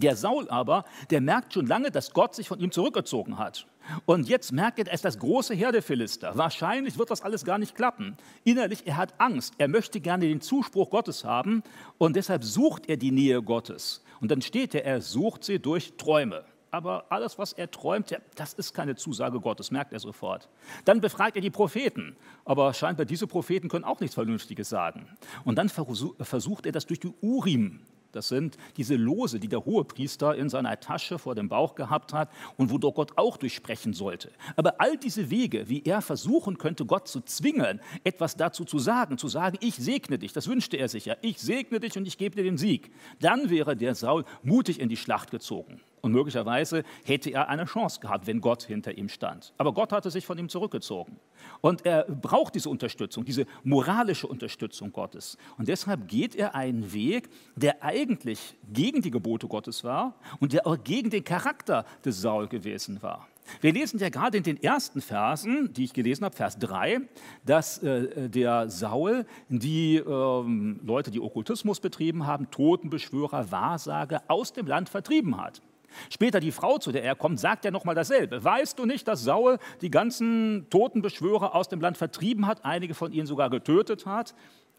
Der 0.00 0.16
Saul 0.16 0.48
aber, 0.48 0.84
der 1.10 1.20
merkt 1.20 1.54
schon 1.54 1.66
lange, 1.66 1.90
dass 1.90 2.12
Gott 2.12 2.34
sich 2.34 2.48
von 2.48 2.60
ihm 2.60 2.70
zurückgezogen 2.70 3.38
hat. 3.38 3.66
Und 4.04 4.28
jetzt 4.28 4.52
merkt 4.52 4.78
er, 4.78 4.86
er 4.86 4.92
ist 4.92 5.04
das 5.04 5.18
große 5.18 5.54
Heer 5.54 5.72
der 5.72 5.82
Philister. 5.82 6.36
Wahrscheinlich 6.36 6.98
wird 6.98 7.10
das 7.10 7.22
alles 7.22 7.44
gar 7.44 7.58
nicht 7.58 7.74
klappen. 7.74 8.16
Innerlich, 8.44 8.86
er 8.86 8.96
hat 8.96 9.14
Angst. 9.18 9.54
Er 9.58 9.68
möchte 9.68 10.00
gerne 10.00 10.26
den 10.26 10.40
Zuspruch 10.40 10.90
Gottes 10.90 11.24
haben 11.24 11.62
und 11.96 12.16
deshalb 12.16 12.44
sucht 12.44 12.88
er 12.88 12.96
die 12.96 13.10
Nähe 13.10 13.42
Gottes. 13.42 14.04
Und 14.20 14.30
dann 14.30 14.42
steht 14.42 14.74
er, 14.74 14.84
er 14.84 15.00
sucht 15.00 15.44
sie 15.44 15.58
durch 15.58 15.94
Träume. 15.96 16.44
Aber 16.70 17.06
alles, 17.08 17.38
was 17.38 17.54
er 17.54 17.70
träumt, 17.70 18.14
das 18.34 18.52
ist 18.52 18.74
keine 18.74 18.94
Zusage 18.94 19.40
Gottes, 19.40 19.70
merkt 19.70 19.94
er 19.94 20.00
sofort. 20.00 20.50
Dann 20.84 21.00
befragt 21.00 21.36
er 21.36 21.42
die 21.42 21.50
Propheten. 21.50 22.14
Aber 22.44 22.74
scheinbar 22.74 23.06
diese 23.06 23.26
Propheten 23.26 23.68
können 23.68 23.84
auch 23.84 24.00
nichts 24.00 24.14
Vernünftiges 24.14 24.68
sagen. 24.68 25.08
Und 25.44 25.56
dann 25.56 25.70
versucht 25.70 26.66
er 26.66 26.72
das 26.72 26.84
durch 26.84 27.00
die 27.00 27.12
Urim 27.22 27.80
das 28.12 28.28
sind 28.28 28.56
diese 28.76 28.96
Lose, 28.96 29.38
die 29.38 29.48
der 29.48 29.64
Hohepriester 29.64 30.34
in 30.34 30.48
seiner 30.48 30.80
Tasche 30.80 31.18
vor 31.18 31.34
dem 31.34 31.48
Bauch 31.48 31.74
gehabt 31.74 32.12
hat 32.12 32.30
und 32.56 32.70
wo 32.70 32.78
doch 32.78 32.92
Gott 32.92 33.12
auch 33.16 33.36
durchsprechen 33.36 33.92
sollte. 33.92 34.30
Aber 34.56 34.80
all 34.80 34.96
diese 34.96 35.30
Wege, 35.30 35.68
wie 35.68 35.82
er 35.84 36.00
versuchen 36.00 36.58
könnte, 36.58 36.86
Gott 36.86 37.08
zu 37.08 37.20
zwingen, 37.20 37.80
etwas 38.04 38.36
dazu 38.36 38.64
zu 38.64 38.78
sagen, 38.78 39.18
zu 39.18 39.28
sagen, 39.28 39.58
ich 39.60 39.76
segne 39.76 40.18
dich, 40.18 40.32
das 40.32 40.48
wünschte 40.48 40.76
er 40.76 40.88
sich 40.88 41.04
ja, 41.06 41.16
ich 41.20 41.38
segne 41.38 41.80
dich 41.80 41.96
und 41.96 42.06
ich 42.06 42.18
gebe 42.18 42.36
dir 42.36 42.44
den 42.44 42.58
Sieg, 42.58 42.90
dann 43.20 43.50
wäre 43.50 43.76
der 43.76 43.94
Saul 43.94 44.24
mutig 44.42 44.80
in 44.80 44.88
die 44.88 44.96
Schlacht 44.96 45.30
gezogen. 45.30 45.80
Und 46.00 46.12
möglicherweise 46.12 46.84
hätte 47.04 47.30
er 47.30 47.48
eine 47.48 47.64
Chance 47.64 48.00
gehabt, 48.00 48.26
wenn 48.26 48.40
Gott 48.40 48.62
hinter 48.62 48.96
ihm 48.96 49.08
stand. 49.08 49.52
Aber 49.58 49.72
Gott 49.72 49.92
hatte 49.92 50.10
sich 50.10 50.26
von 50.26 50.38
ihm 50.38 50.48
zurückgezogen. 50.48 51.18
Und 51.60 51.84
er 51.86 52.04
braucht 52.04 52.54
diese 52.54 52.68
Unterstützung, 52.68 53.24
diese 53.24 53.46
moralische 53.64 54.26
Unterstützung 54.26 54.92
Gottes. 54.92 55.36
Und 55.56 55.68
deshalb 55.68 56.08
geht 56.08 56.34
er 56.34 56.54
einen 56.54 56.92
Weg, 56.92 57.28
der 57.56 57.82
eigentlich 57.82 58.56
gegen 58.72 59.02
die 59.02 59.10
Gebote 59.10 59.48
Gottes 59.48 59.84
war 59.84 60.14
und 60.40 60.52
der 60.52 60.66
auch 60.66 60.76
gegen 60.82 61.10
den 61.10 61.24
Charakter 61.24 61.84
des 62.04 62.20
Saul 62.20 62.48
gewesen 62.48 63.02
war. 63.02 63.28
Wir 63.60 63.72
lesen 63.72 63.98
ja 63.98 64.08
gerade 64.08 64.36
in 64.36 64.42
den 64.42 64.62
ersten 64.62 65.00
Versen, 65.00 65.72
die 65.72 65.84
ich 65.84 65.92
gelesen 65.92 66.24
habe, 66.24 66.36
Vers 66.36 66.58
3, 66.58 67.00
dass 67.44 67.78
äh, 67.78 68.28
der 68.28 68.68
Saul 68.68 69.24
die 69.48 69.96
äh, 69.96 70.02
Leute, 70.02 71.10
die 71.10 71.20
Okkultismus 71.20 71.80
betrieben 71.80 72.26
haben, 72.26 72.50
Totenbeschwörer, 72.50 73.50
Wahrsager 73.50 74.22
aus 74.28 74.52
dem 74.52 74.66
Land 74.66 74.88
vertrieben 74.88 75.40
hat. 75.40 75.62
Später 76.10 76.40
die 76.40 76.52
Frau, 76.52 76.78
zu 76.78 76.92
der 76.92 77.04
er 77.04 77.14
kommt, 77.14 77.40
sagt 77.40 77.64
ja 77.64 77.70
nochmal 77.70 77.94
dasselbe. 77.94 78.42
Weißt 78.42 78.78
du 78.78 78.86
nicht, 78.86 79.08
dass 79.08 79.24
Saul 79.24 79.58
die 79.80 79.90
ganzen 79.90 80.66
Totenbeschwörer 80.70 81.54
aus 81.54 81.68
dem 81.68 81.80
Land 81.80 81.96
vertrieben 81.96 82.46
hat, 82.46 82.64
einige 82.64 82.94
von 82.94 83.12
ihnen 83.12 83.26
sogar 83.26 83.50
getötet 83.50 84.06
hat? 84.06 84.34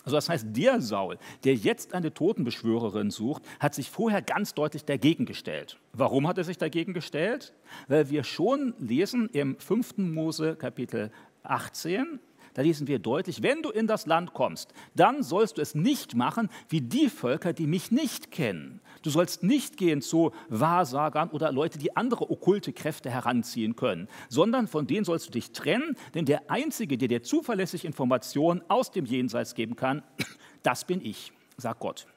Also 0.06 0.16
das 0.16 0.30
heißt, 0.30 0.48
der 0.52 0.80
Saul, 0.80 1.18
der 1.44 1.56
jetzt 1.56 1.94
eine 1.94 2.14
Totenbeschwörerin 2.14 3.12
sucht, 3.12 3.44
hat 3.60 3.76
sich 3.76 3.90
vorher 3.90 4.22
ganz 4.22 4.54
deutlich 4.54 4.86
dagegen 4.86 5.26
gestellt. 5.26 5.78
Warum 5.92 6.28
hat 6.28 6.38
er 6.38 6.46
sich 6.46 6.58
dagegen 6.58 6.94
gestellt? 6.94 7.54
Weil 7.88 8.10
wir 8.10 8.24
schon 8.24 8.74
lesen 8.80 9.30
im 9.34 9.60
5. 9.60 9.98
Mose 9.98 10.56
Kapitel 10.56 11.12
18, 11.44 12.20
da 12.60 12.64
lesen 12.64 12.88
wir 12.88 13.00
deutlich, 13.00 13.42
wenn 13.42 13.62
du 13.62 13.70
in 13.70 13.88
das 13.88 14.06
Land 14.06 14.34
kommst, 14.34 14.74
dann 14.94 15.24
sollst 15.24 15.58
du 15.58 15.62
es 15.62 15.76
nicht 15.76 16.16
machen 16.16 16.50
wie 16.68 16.82
die 16.82 17.08
Völker, 17.08 17.54
die 17.54 17.68
mich 17.68 17.90
nicht 17.90 18.32
kennen. 18.32 18.82
Du 19.02 19.10
sollst 19.10 19.44
nicht 19.44 19.78
gehen 19.78 20.02
zu 20.02 20.34
Wahrsagern 20.50 21.30
oder 21.30 21.54
Leute, 21.54 21.80
die 21.80 21.96
andere 21.96 22.30
okkulte 22.30 22.74
Kräfte 22.74 23.10
heranziehen 23.10 23.78
können, 23.78 24.10
sondern 24.28 24.68
von 24.68 24.88
denen 24.88 25.06
sollst 25.06 25.28
du 25.28 25.32
dich 25.32 25.54
trennen, 25.54 25.96
denn 26.16 26.26
der 26.26 26.52
Einzige, 26.52 26.98
der 26.98 27.08
dir 27.08 27.24
zuverlässig 27.24 27.86
Informationen 27.86 28.62
aus 28.68 28.92
dem 28.92 29.06
Jenseits 29.06 29.56
geben 29.56 29.78
kann, 29.78 30.04
das 30.62 30.84
bin 30.84 31.00
ich, 31.00 31.32
sagt 31.56 31.80
Gott. 31.80 32.08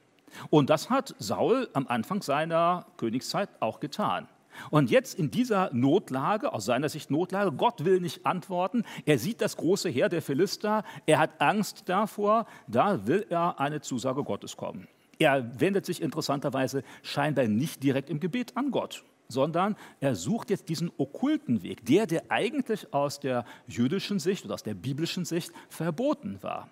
Und 0.49 0.69
das 0.69 0.89
hat 0.89 1.15
Saul 1.19 1.69
am 1.71 1.87
Anfang 1.87 2.21
seiner 2.21 2.85
Königszeit 2.97 3.47
auch 3.61 3.79
getan. 3.79 4.27
Und 4.69 4.89
jetzt 4.89 5.17
in 5.17 5.31
dieser 5.31 5.73
Notlage, 5.73 6.53
aus 6.53 6.65
seiner 6.65 6.89
Sicht 6.89 7.11
Notlage, 7.11 7.51
Gott 7.51 7.85
will 7.85 7.99
nicht 7.99 8.25
antworten, 8.25 8.83
er 9.05 9.19
sieht 9.19 9.41
das 9.41 9.57
große 9.57 9.89
Heer 9.89 10.09
der 10.09 10.21
Philister, 10.21 10.83
er 11.05 11.19
hat 11.19 11.41
Angst 11.41 11.83
davor, 11.87 12.45
da 12.67 13.05
will 13.07 13.25
er 13.29 13.59
eine 13.59 13.81
Zusage 13.81 14.23
Gottes 14.23 14.57
kommen. 14.57 14.87
Er 15.19 15.59
wendet 15.59 15.85
sich 15.85 16.01
interessanterweise 16.01 16.83
scheinbar 17.01 17.47
nicht 17.47 17.83
direkt 17.83 18.09
im 18.09 18.19
Gebet 18.19 18.57
an 18.57 18.71
Gott, 18.71 19.03
sondern 19.27 19.75
er 19.99 20.15
sucht 20.15 20.49
jetzt 20.49 20.69
diesen 20.69 20.91
okkulten 20.97 21.63
Weg, 21.63 21.85
der, 21.85 22.07
der 22.07 22.23
eigentlich 22.29 22.93
aus 22.93 23.19
der 23.19 23.45
jüdischen 23.67 24.19
Sicht 24.19 24.45
oder 24.45 24.55
aus 24.55 24.63
der 24.63 24.73
biblischen 24.73 25.25
Sicht 25.25 25.51
verboten 25.69 26.39
war. 26.41 26.69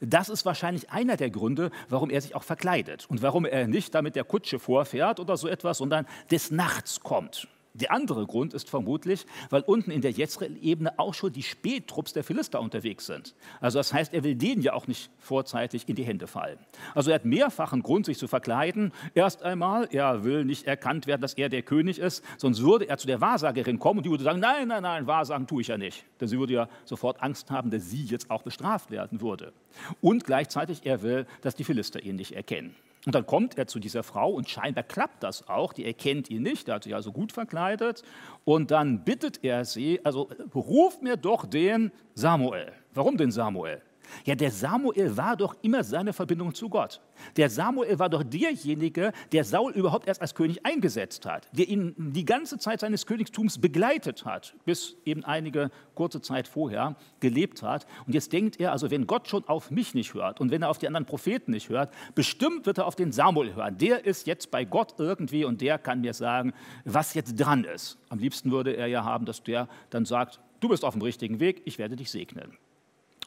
Das 0.00 0.28
ist 0.28 0.44
wahrscheinlich 0.44 0.90
einer 0.90 1.16
der 1.16 1.30
Gründe, 1.30 1.70
warum 1.88 2.10
er 2.10 2.20
sich 2.20 2.34
auch 2.34 2.42
verkleidet 2.42 3.06
und 3.08 3.22
warum 3.22 3.44
er 3.44 3.66
nicht 3.66 3.94
damit 3.94 4.16
der 4.16 4.24
Kutsche 4.24 4.58
vorfährt 4.58 5.20
oder 5.20 5.36
so 5.36 5.48
etwas, 5.48 5.78
sondern 5.78 6.06
des 6.30 6.50
Nachts 6.50 7.00
kommt. 7.00 7.48
Der 7.74 7.92
andere 7.92 8.26
Grund 8.26 8.52
ist 8.52 8.68
vermutlich, 8.68 9.26
weil 9.48 9.62
unten 9.62 9.92
in 9.92 10.00
der 10.00 10.10
Jezreel-Ebene 10.10 10.98
auch 10.98 11.14
schon 11.14 11.32
die 11.32 11.44
Spättrupps 11.44 12.12
der 12.12 12.24
Philister 12.24 12.60
unterwegs 12.60 13.06
sind. 13.06 13.36
Also 13.60 13.78
das 13.78 13.92
heißt, 13.92 14.12
er 14.12 14.24
will 14.24 14.34
denen 14.34 14.60
ja 14.60 14.72
auch 14.72 14.88
nicht 14.88 15.10
vorzeitig 15.18 15.88
in 15.88 15.94
die 15.94 16.02
Hände 16.02 16.26
fallen. 16.26 16.58
Also 16.96 17.10
er 17.10 17.16
hat 17.16 17.24
mehrfachen 17.24 17.82
Grund, 17.82 18.06
sich 18.06 18.18
zu 18.18 18.26
verkleiden. 18.26 18.92
Erst 19.14 19.44
einmal, 19.44 19.88
er 19.92 20.24
will 20.24 20.44
nicht 20.44 20.66
erkannt 20.66 21.06
werden, 21.06 21.20
dass 21.20 21.34
er 21.34 21.48
der 21.48 21.62
König 21.62 22.00
ist, 22.00 22.24
sonst 22.38 22.60
würde 22.62 22.88
er 22.88 22.98
zu 22.98 23.06
der 23.06 23.20
Wahrsagerin 23.20 23.78
kommen 23.78 23.98
und 23.98 24.04
die 24.04 24.10
würde 24.10 24.24
sagen, 24.24 24.40
nein, 24.40 24.66
nein, 24.66 24.82
nein, 24.82 25.06
Wahrsagen 25.06 25.46
tue 25.46 25.62
ich 25.62 25.68
ja 25.68 25.78
nicht. 25.78 26.04
Denn 26.20 26.26
sie 26.26 26.38
würde 26.38 26.52
ja 26.52 26.68
sofort 26.84 27.22
Angst 27.22 27.52
haben, 27.52 27.70
dass 27.70 27.88
sie 27.88 28.04
jetzt 28.04 28.30
auch 28.30 28.42
bestraft 28.42 28.90
werden 28.90 29.20
würde. 29.20 29.52
Und 30.00 30.24
gleichzeitig, 30.24 30.80
er 30.84 31.02
will, 31.02 31.26
dass 31.42 31.54
die 31.54 31.64
Philister 31.64 32.02
ihn 32.02 32.16
nicht 32.16 32.32
erkennen. 32.32 32.74
Und 33.06 33.14
dann 33.14 33.26
kommt 33.26 33.56
er 33.56 33.66
zu 33.66 33.78
dieser 33.78 34.02
Frau 34.02 34.30
und 34.30 34.48
scheinbar 34.48 34.84
klappt 34.84 35.22
das 35.22 35.48
auch. 35.48 35.72
Die 35.72 35.86
erkennt 35.86 36.28
ihn 36.28 36.42
nicht, 36.42 36.68
er 36.68 36.76
hat 36.76 36.84
sich 36.84 36.94
also 36.94 37.12
gut 37.12 37.32
verkleidet. 37.32 38.02
Und 38.44 38.70
dann 38.70 39.04
bittet 39.04 39.42
er 39.42 39.64
sie, 39.64 40.04
also 40.04 40.28
ruf 40.54 41.00
mir 41.00 41.16
doch 41.16 41.46
den 41.46 41.92
Samuel. 42.14 42.72
Warum 42.92 43.16
den 43.16 43.30
Samuel? 43.30 43.80
Ja, 44.24 44.34
der 44.34 44.50
Samuel 44.50 45.16
war 45.16 45.36
doch 45.36 45.56
immer 45.62 45.84
seine 45.84 46.12
Verbindung 46.12 46.54
zu 46.54 46.68
Gott. 46.68 47.00
Der 47.36 47.50
Samuel 47.50 47.98
war 47.98 48.08
doch 48.08 48.22
derjenige, 48.22 49.12
der 49.32 49.44
Saul 49.44 49.72
überhaupt 49.72 50.06
erst 50.08 50.20
als 50.20 50.34
König 50.34 50.64
eingesetzt 50.64 51.26
hat, 51.26 51.48
der 51.52 51.68
ihn 51.68 51.94
die 51.96 52.24
ganze 52.24 52.58
Zeit 52.58 52.80
seines 52.80 53.06
Königtums 53.06 53.58
begleitet 53.58 54.24
hat, 54.24 54.54
bis 54.64 54.96
eben 55.04 55.24
einige 55.24 55.70
kurze 55.94 56.20
Zeit 56.20 56.48
vorher 56.48 56.96
gelebt 57.20 57.62
hat. 57.62 57.86
Und 58.06 58.14
jetzt 58.14 58.32
denkt 58.32 58.58
er, 58.60 58.72
also 58.72 58.90
wenn 58.90 59.06
Gott 59.06 59.28
schon 59.28 59.46
auf 59.48 59.70
mich 59.70 59.94
nicht 59.94 60.14
hört 60.14 60.40
und 60.40 60.50
wenn 60.50 60.62
er 60.62 60.70
auf 60.70 60.78
die 60.78 60.86
anderen 60.86 61.06
Propheten 61.06 61.50
nicht 61.52 61.68
hört, 61.68 61.92
bestimmt 62.14 62.66
wird 62.66 62.78
er 62.78 62.86
auf 62.86 62.96
den 62.96 63.12
Samuel 63.12 63.54
hören. 63.54 63.76
Der 63.78 64.04
ist 64.04 64.26
jetzt 64.26 64.50
bei 64.50 64.64
Gott 64.64 64.94
irgendwie 64.98 65.44
und 65.44 65.60
der 65.60 65.78
kann 65.78 66.00
mir 66.00 66.14
sagen, 66.14 66.52
was 66.84 67.14
jetzt 67.14 67.34
dran 67.36 67.64
ist. 67.64 67.98
Am 68.08 68.18
liebsten 68.18 68.50
würde 68.50 68.76
er 68.76 68.86
ja 68.86 69.04
haben, 69.04 69.26
dass 69.26 69.42
der 69.42 69.68
dann 69.90 70.04
sagt, 70.04 70.40
du 70.60 70.68
bist 70.68 70.84
auf 70.84 70.94
dem 70.94 71.02
richtigen 71.02 71.40
Weg, 71.40 71.62
ich 71.64 71.78
werde 71.78 71.96
dich 71.96 72.10
segnen. 72.10 72.56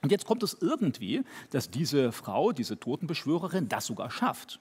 Und 0.04 0.12
jetzt 0.12 0.26
kommt 0.26 0.44
es 0.44 0.58
irgendwie, 0.60 1.24
dass 1.52 1.72
diese 1.72 2.12
Frau, 2.12 2.52
diese 2.52 2.78
Totenbeschwörerin, 2.78 3.70
das 3.70 3.86
sogar 3.86 4.12
schafft. 4.12 4.60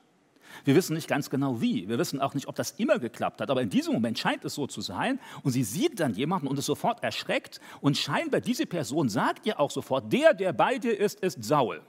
Wir 0.64 0.76
wissen 0.76 0.94
nicht 0.94 1.08
ganz 1.08 1.30
genau 1.30 1.61
wie. 1.61 1.88
Wir 1.88 1.99
wissen 1.99 2.20
auch 2.20 2.34
nicht, 2.34 2.46
ob 2.46 2.54
das 2.54 2.72
immer 2.72 3.00
geklappt 3.00 3.40
hat. 3.40 3.50
Aber 3.50 3.61
in 3.61 3.68
diesem 3.68 3.92
Moment 3.92 4.18
scheint 4.18 4.44
es 4.44 4.54
so 4.54 4.68
zu 4.68 4.80
sein. 4.80 5.18
Und 5.42 5.50
sie 5.50 5.64
sieht 5.64 5.99
dann 5.99 6.14
jemanden 6.14 6.46
und 6.46 6.58
ist 6.58 6.66
sofort 6.66 7.02
erschreckt. 7.02 7.61
Und 7.80 7.99
scheinbar 7.99 8.40
diese 8.40 8.66
Person 8.66 9.08
sagt 9.08 9.44
ihr 9.44 9.58
auch 9.58 9.72
sofort, 9.72 10.12
der, 10.12 10.32
der 10.32 10.52
bei 10.52 10.78
dir 10.78 10.99
ist, 10.99 11.20
ist 11.20 11.42
Saul. 11.42 11.80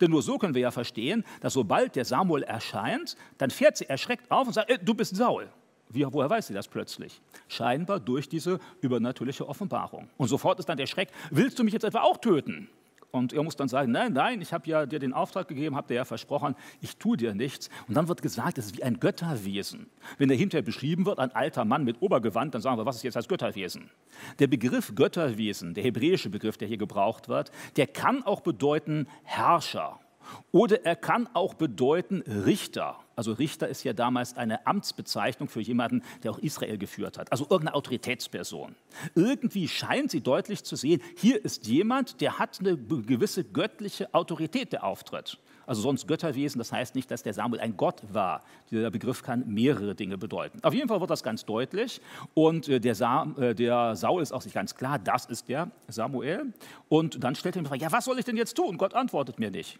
Denn 0.00 0.12
nur 0.12 0.22
so 0.22 0.38
können 0.38 0.54
wir 0.54 0.62
ja 0.62 0.70
verstehen, 0.70 1.24
dass 1.40 1.54
sobald 1.54 1.96
der 1.96 2.04
Samuel 2.04 2.44
erscheint, 2.44 3.16
dann 3.38 3.50
fährt 3.50 3.76
sie 3.76 3.88
erschreckt 3.88 4.30
auf 4.30 4.46
und 4.46 4.52
sagt, 4.52 4.70
äh, 4.70 4.78
du 4.78 4.94
bist 4.94 5.16
Saul. 5.16 5.48
Wie, 5.88 6.06
woher 6.08 6.30
weiß 6.30 6.46
sie 6.46 6.54
das 6.54 6.68
plötzlich? 6.68 7.20
Scheinbar 7.48 7.98
durch 7.98 8.28
diese 8.28 8.60
übernatürliche 8.80 9.48
Offenbarung. 9.48 10.08
Und 10.16 10.28
sofort 10.28 10.60
ist 10.60 10.68
dann 10.68 10.78
der 10.78 10.86
Schreck, 10.86 11.08
willst 11.30 11.58
du 11.58 11.64
mich 11.64 11.72
jetzt 11.72 11.82
etwa 11.82 12.02
auch 12.02 12.18
töten? 12.18 12.68
Und 13.12 13.32
er 13.32 13.42
muss 13.42 13.56
dann 13.56 13.68
sagen, 13.68 13.92
nein, 13.92 14.12
nein, 14.12 14.40
ich 14.40 14.52
habe 14.52 14.68
ja 14.68 14.86
dir 14.86 14.98
den 14.98 15.12
Auftrag 15.12 15.48
gegeben, 15.48 15.76
habe 15.76 15.88
dir 15.88 15.94
ja 15.94 16.04
versprochen, 16.04 16.54
ich 16.80 16.96
tue 16.96 17.16
dir 17.16 17.34
nichts. 17.34 17.68
Und 17.88 17.94
dann 17.94 18.08
wird 18.08 18.22
gesagt, 18.22 18.58
es 18.58 18.66
ist 18.66 18.76
wie 18.76 18.82
ein 18.82 19.00
Götterwesen. 19.00 19.86
Wenn 20.18 20.30
er 20.30 20.36
hinterher 20.36 20.62
beschrieben 20.62 21.06
wird, 21.06 21.18
ein 21.18 21.34
alter 21.34 21.64
Mann 21.64 21.84
mit 21.84 22.00
Obergewand, 22.00 22.54
dann 22.54 22.62
sagen 22.62 22.78
wir, 22.78 22.86
was 22.86 22.96
ist 22.96 23.02
jetzt 23.02 23.16
als 23.16 23.28
Götterwesen? 23.28 23.90
Der 24.38 24.46
Begriff 24.46 24.94
Götterwesen, 24.94 25.74
der 25.74 25.84
hebräische 25.84 26.30
Begriff, 26.30 26.56
der 26.56 26.68
hier 26.68 26.78
gebraucht 26.78 27.28
wird, 27.28 27.50
der 27.76 27.86
kann 27.86 28.22
auch 28.22 28.40
bedeuten 28.40 29.08
Herrscher 29.24 29.98
oder 30.52 30.84
er 30.84 30.96
kann 30.96 31.28
auch 31.32 31.54
bedeuten 31.54 32.22
Richter. 32.22 32.98
Also 33.20 33.32
Richter 33.32 33.68
ist 33.68 33.84
ja 33.84 33.92
damals 33.92 34.34
eine 34.38 34.66
Amtsbezeichnung 34.66 35.46
für 35.46 35.60
jemanden, 35.60 36.02
der 36.22 36.30
auch 36.30 36.38
Israel 36.38 36.78
geführt 36.78 37.18
hat. 37.18 37.30
Also 37.30 37.44
irgendeine 37.50 37.74
Autoritätsperson. 37.74 38.74
Irgendwie 39.14 39.68
scheint 39.68 40.10
sie 40.10 40.22
deutlich 40.22 40.64
zu 40.64 40.74
sehen, 40.74 41.02
hier 41.18 41.44
ist 41.44 41.66
jemand, 41.66 42.22
der 42.22 42.38
hat 42.38 42.60
eine 42.60 42.78
gewisse 42.78 43.44
göttliche 43.44 44.14
Autorität, 44.14 44.72
der 44.72 44.84
auftritt. 44.84 45.36
Also 45.66 45.82
sonst 45.82 46.08
Götterwesen, 46.08 46.60
das 46.60 46.72
heißt 46.72 46.94
nicht, 46.94 47.10
dass 47.10 47.22
der 47.22 47.34
Samuel 47.34 47.60
ein 47.60 47.76
Gott 47.76 48.00
war. 48.10 48.42
Der 48.70 48.88
Begriff 48.88 49.22
kann 49.22 49.46
mehrere 49.46 49.94
Dinge 49.94 50.16
bedeuten. 50.16 50.58
Auf 50.62 50.72
jeden 50.72 50.88
Fall 50.88 51.02
wird 51.02 51.10
das 51.10 51.22
ganz 51.22 51.44
deutlich 51.44 52.00
und 52.32 52.70
äh, 52.70 52.80
der, 52.80 52.94
Sam, 52.94 53.36
äh, 53.38 53.54
der 53.54 53.96
Saul 53.96 54.22
ist 54.22 54.32
auch 54.32 54.40
sich 54.40 54.54
ganz 54.54 54.74
klar, 54.74 54.98
das 54.98 55.26
ist 55.26 55.46
der 55.46 55.70
Samuel. 55.88 56.54
Und 56.88 57.22
dann 57.22 57.34
stellt 57.34 57.54
er 57.54 57.58
mir 57.58 57.64
die 57.64 57.68
Frage, 57.68 57.82
ja, 57.82 57.92
was 57.92 58.06
soll 58.06 58.18
ich 58.18 58.24
denn 58.24 58.38
jetzt 58.38 58.56
tun? 58.56 58.78
Gott 58.78 58.94
antwortet 58.94 59.38
mir 59.38 59.50
nicht. 59.50 59.78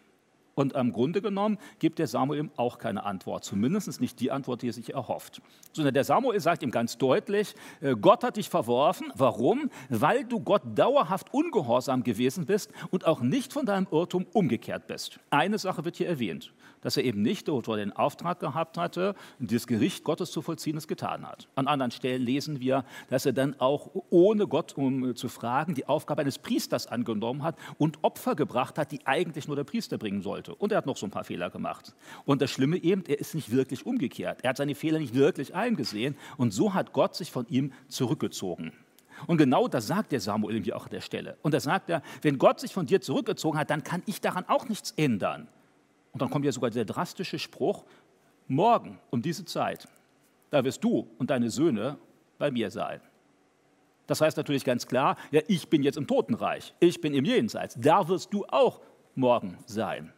Und 0.60 0.74
im 0.74 0.92
Grunde 0.92 1.22
genommen 1.22 1.56
gibt 1.78 1.98
der 1.98 2.06
Samuel 2.06 2.40
ihm 2.40 2.50
auch 2.56 2.76
keine 2.76 3.04
Antwort, 3.04 3.44
zumindest 3.44 3.98
nicht 3.98 4.20
die 4.20 4.30
Antwort, 4.30 4.60
die 4.60 4.68
er 4.68 4.74
sich 4.74 4.92
erhofft. 4.92 5.40
Sondern 5.72 5.94
der 5.94 6.04
Samuel 6.04 6.38
sagt 6.38 6.62
ihm 6.62 6.70
ganz 6.70 6.98
deutlich, 6.98 7.54
äh, 7.80 7.94
Gott 7.98 8.22
hat 8.22 8.36
dich 8.36 8.50
verworfen. 8.50 9.10
Warum? 9.14 9.70
Weil 9.88 10.24
du 10.24 10.38
Gott 10.38 10.60
dauerhaft 10.74 11.32
ungehorsam 11.32 12.02
gewesen 12.04 12.44
bist 12.44 12.70
und 12.90 13.06
auch 13.06 13.22
nicht 13.22 13.54
von 13.54 13.64
deinem 13.64 13.86
Irrtum 13.90 14.26
umgekehrt 14.34 14.86
bist. 14.86 15.18
Eine 15.30 15.58
Sache 15.58 15.86
wird 15.86 15.96
hier 15.96 16.08
erwähnt 16.08 16.52
dass 16.82 16.96
er 16.96 17.04
eben 17.04 17.22
nicht 17.22 17.48
wo 17.48 17.60
er 17.72 17.76
den 17.76 17.92
Auftrag 17.92 18.40
gehabt 18.40 18.78
hatte, 18.78 19.14
das 19.38 19.66
Gericht 19.66 20.04
Gottes 20.04 20.30
zu 20.30 20.42
vollziehen, 20.42 20.76
es 20.76 20.88
getan 20.88 21.26
hat. 21.26 21.48
An 21.54 21.66
anderen 21.66 21.90
Stellen 21.90 22.22
lesen 22.22 22.60
wir, 22.60 22.84
dass 23.08 23.26
er 23.26 23.32
dann 23.32 23.58
auch 23.58 23.90
ohne 24.10 24.46
Gott, 24.46 24.76
um 24.76 25.14
zu 25.16 25.28
fragen, 25.28 25.74
die 25.74 25.86
Aufgabe 25.86 26.22
eines 26.22 26.38
Priesters 26.38 26.86
angenommen 26.86 27.42
hat 27.42 27.56
und 27.78 27.98
Opfer 28.02 28.34
gebracht 28.34 28.78
hat, 28.78 28.92
die 28.92 29.06
eigentlich 29.06 29.46
nur 29.46 29.56
der 29.56 29.64
Priester 29.64 29.98
bringen 29.98 30.22
sollte. 30.22 30.54
Und 30.54 30.72
er 30.72 30.78
hat 30.78 30.86
noch 30.86 30.96
so 30.96 31.06
ein 31.06 31.10
paar 31.10 31.24
Fehler 31.24 31.50
gemacht. 31.50 31.94
Und 32.24 32.42
das 32.42 32.50
Schlimme 32.50 32.76
eben, 32.76 33.04
er 33.06 33.18
ist 33.18 33.34
nicht 33.34 33.50
wirklich 33.50 33.86
umgekehrt. 33.86 34.40
Er 34.42 34.50
hat 34.50 34.56
seine 34.56 34.74
Fehler 34.74 34.98
nicht 34.98 35.14
wirklich 35.14 35.54
eingesehen 35.54 36.16
und 36.36 36.52
so 36.52 36.74
hat 36.74 36.92
Gott 36.92 37.14
sich 37.14 37.30
von 37.30 37.46
ihm 37.48 37.72
zurückgezogen. 37.88 38.72
Und 39.26 39.36
genau 39.36 39.68
das 39.68 39.86
sagt 39.86 40.12
der 40.12 40.20
Samuel 40.20 40.62
hier 40.62 40.76
auch 40.76 40.84
an 40.84 40.90
der 40.90 41.00
Stelle. 41.00 41.36
Und 41.42 41.52
da 41.52 41.60
sagt 41.60 41.90
er, 41.90 42.02
wenn 42.22 42.38
Gott 42.38 42.60
sich 42.60 42.72
von 42.72 42.86
dir 42.86 43.00
zurückgezogen 43.00 43.58
hat, 43.58 43.70
dann 43.70 43.84
kann 43.84 44.02
ich 44.06 44.20
daran 44.20 44.44
auch 44.48 44.68
nichts 44.68 44.92
ändern. 44.92 45.48
Und 46.12 46.22
dann 46.22 46.30
kommt 46.30 46.44
ja 46.44 46.52
sogar 46.52 46.70
der 46.70 46.84
drastische 46.84 47.38
Spruch, 47.38 47.84
morgen 48.48 48.98
um 49.10 49.22
diese 49.22 49.44
Zeit, 49.44 49.86
da 50.50 50.64
wirst 50.64 50.82
du 50.82 51.08
und 51.18 51.30
deine 51.30 51.50
Söhne 51.50 51.98
bei 52.38 52.50
mir 52.50 52.70
sein. 52.70 53.00
Das 54.06 54.20
heißt 54.20 54.36
natürlich 54.36 54.64
ganz 54.64 54.88
klar, 54.88 55.16
ja, 55.30 55.40
ich 55.46 55.68
bin 55.68 55.84
jetzt 55.84 55.96
im 55.96 56.08
Totenreich, 56.08 56.74
ich 56.80 57.00
bin 57.00 57.14
im 57.14 57.24
Jenseits, 57.24 57.76
da 57.78 58.08
wirst 58.08 58.34
du 58.34 58.44
auch 58.46 58.80
morgen 59.14 59.58
sein. 59.66 60.12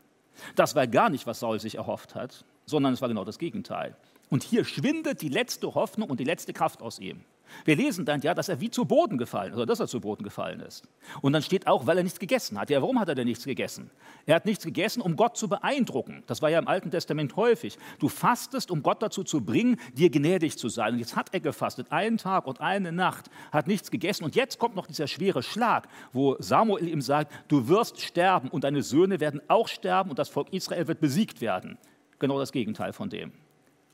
Das 0.55 0.75
war 0.75 0.87
gar 0.87 1.11
nicht, 1.11 1.27
was 1.27 1.41
Saul 1.41 1.61
sich 1.61 1.75
erhofft 1.75 2.15
hat, 2.15 2.47
sondern 2.65 2.95
es 2.95 3.03
war 3.03 3.09
genau 3.09 3.25
das 3.25 3.39
Gegenteil. 3.39 3.95
Und 4.31 4.45
hier 4.45 4.65
schwindet 4.65 5.21
die 5.21 5.29
letzte 5.29 5.75
Hoffnung 5.75 6.09
und 6.09 6.21
die 6.21 6.25
letzte 6.25 6.55
Kraft 6.55 6.81
aus 6.81 6.99
ihm. 6.99 7.23
Wir 7.65 7.77
lesen 7.77 8.05
dann 8.05 8.21
ja, 8.21 8.35
dass 8.35 8.49
er 8.49 8.61
wie 8.61 8.71
zu 8.71 8.85
Boden 8.85 9.19
gefallen 9.19 9.53
ist, 9.53 9.57
oder 9.57 9.67
dass 9.67 9.81
er 9.81 9.89
zu 9.89 10.01
Boden 10.01 10.23
gefallen 10.25 10.61
ist. 10.61 10.83
Und 11.21 11.33
dann 11.33 11.43
steht 11.43 11.67
auch, 11.67 11.87
weil 11.87 11.97
er 11.97 12.03
nichts 12.03 12.19
gegessen 12.19 12.59
hat. 12.59 12.71
Ja, 12.71 12.81
warum 12.81 12.99
hat 12.99 13.09
er 13.09 13.15
denn 13.15 13.27
nichts 13.27 13.45
gegessen? 13.45 13.91
Er 14.27 14.37
hat 14.37 14.47
nichts 14.47 14.65
gegessen, 14.65 15.01
um 15.01 15.17
Gott 15.17 15.37
zu 15.37 15.49
beeindrucken. 15.49 16.23
Das 16.27 16.43
war 16.43 16.51
ja 16.51 16.59
im 16.59 16.69
Alten 16.69 16.91
Testament 16.91 17.37
häufig. 17.37 17.79
Du 17.99 18.09
fastest, 18.09 18.71
um 18.71 18.83
Gott 18.83 19.03
dazu 19.03 19.25
zu 19.25 19.41
bringen, 19.41 19.77
dir 19.95 20.11
gnädig 20.11 20.59
zu 20.59 20.69
sein. 20.69 20.95
Und 20.95 20.99
jetzt 20.99 21.17
hat 21.17 21.33
er 21.33 21.41
gefastet, 21.41 21.91
einen 21.91 22.19
Tag 22.19 22.47
und 22.47 22.61
eine 22.61 22.93
Nacht, 22.93 23.31
hat 23.51 23.67
nichts 23.67 23.91
gegessen. 23.91 24.25
Und 24.25 24.35
jetzt 24.35 24.59
kommt 24.59 24.77
noch 24.77 24.87
dieser 24.87 25.07
schwere 25.07 25.43
Schlag, 25.43 25.89
wo 26.13 26.37
Samuel 26.39 26.89
ihm 26.89 27.01
sagt, 27.01 27.33
du 27.49 27.69
wirst 27.69 28.01
sterben 28.01 28.49
und 28.49 28.65
deine 28.65 28.83
Söhne 28.83 29.21
werden 29.21 29.41
auch 29.49 29.69
sterben 29.69 30.11
und 30.11 30.19
das 30.19 30.29
Volk 30.29 30.53
Israel 30.53 30.89
wird 30.89 31.01
besiegt 31.01 31.41
werden. 31.41 31.79
Genau 32.19 32.39
das 32.39 32.53
Gegenteil 32.53 32.93
von 32.93 33.09
dem. 33.11 33.33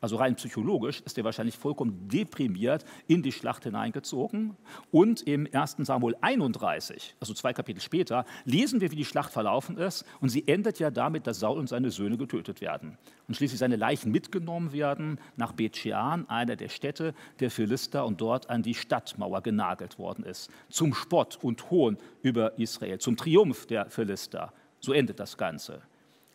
Also 0.00 0.16
rein 0.16 0.36
psychologisch 0.36 1.00
ist 1.00 1.18
er 1.18 1.24
wahrscheinlich 1.24 1.56
vollkommen 1.56 2.08
deprimiert 2.08 2.84
in 3.06 3.22
die 3.22 3.32
Schlacht 3.32 3.64
hineingezogen. 3.64 4.56
Und 4.90 5.22
im 5.22 5.48
1. 5.50 5.76
Samuel 5.80 6.16
31, 6.20 7.16
also 7.20 7.34
zwei 7.34 7.52
Kapitel 7.52 7.80
später, 7.80 8.24
lesen 8.44 8.80
wir, 8.80 8.90
wie 8.92 8.96
die 8.96 9.04
Schlacht 9.04 9.32
verlaufen 9.32 9.76
ist. 9.76 10.04
Und 10.20 10.28
sie 10.28 10.46
endet 10.46 10.78
ja 10.78 10.90
damit, 10.90 11.26
dass 11.26 11.40
Saul 11.40 11.58
und 11.58 11.68
seine 11.68 11.90
Söhne 11.90 12.16
getötet 12.16 12.60
werden. 12.60 12.96
Und 13.26 13.36
schließlich 13.36 13.58
seine 13.58 13.76
Leichen 13.76 14.12
mitgenommen 14.12 14.72
werden 14.72 15.18
nach 15.36 15.52
Bet-Shean, 15.52 16.28
einer 16.28 16.56
der 16.56 16.68
Städte 16.68 17.14
der 17.40 17.50
Philister, 17.50 18.06
und 18.06 18.20
dort 18.20 18.50
an 18.50 18.62
die 18.62 18.74
Stadtmauer 18.74 19.42
genagelt 19.42 19.98
worden 19.98 20.24
ist. 20.24 20.50
Zum 20.68 20.94
Spott 20.94 21.38
und 21.42 21.70
Hohn 21.70 21.98
über 22.22 22.58
Israel, 22.58 22.98
zum 22.98 23.16
Triumph 23.16 23.66
der 23.66 23.90
Philister. 23.90 24.52
So 24.80 24.92
endet 24.92 25.18
das 25.18 25.36
Ganze. 25.36 25.82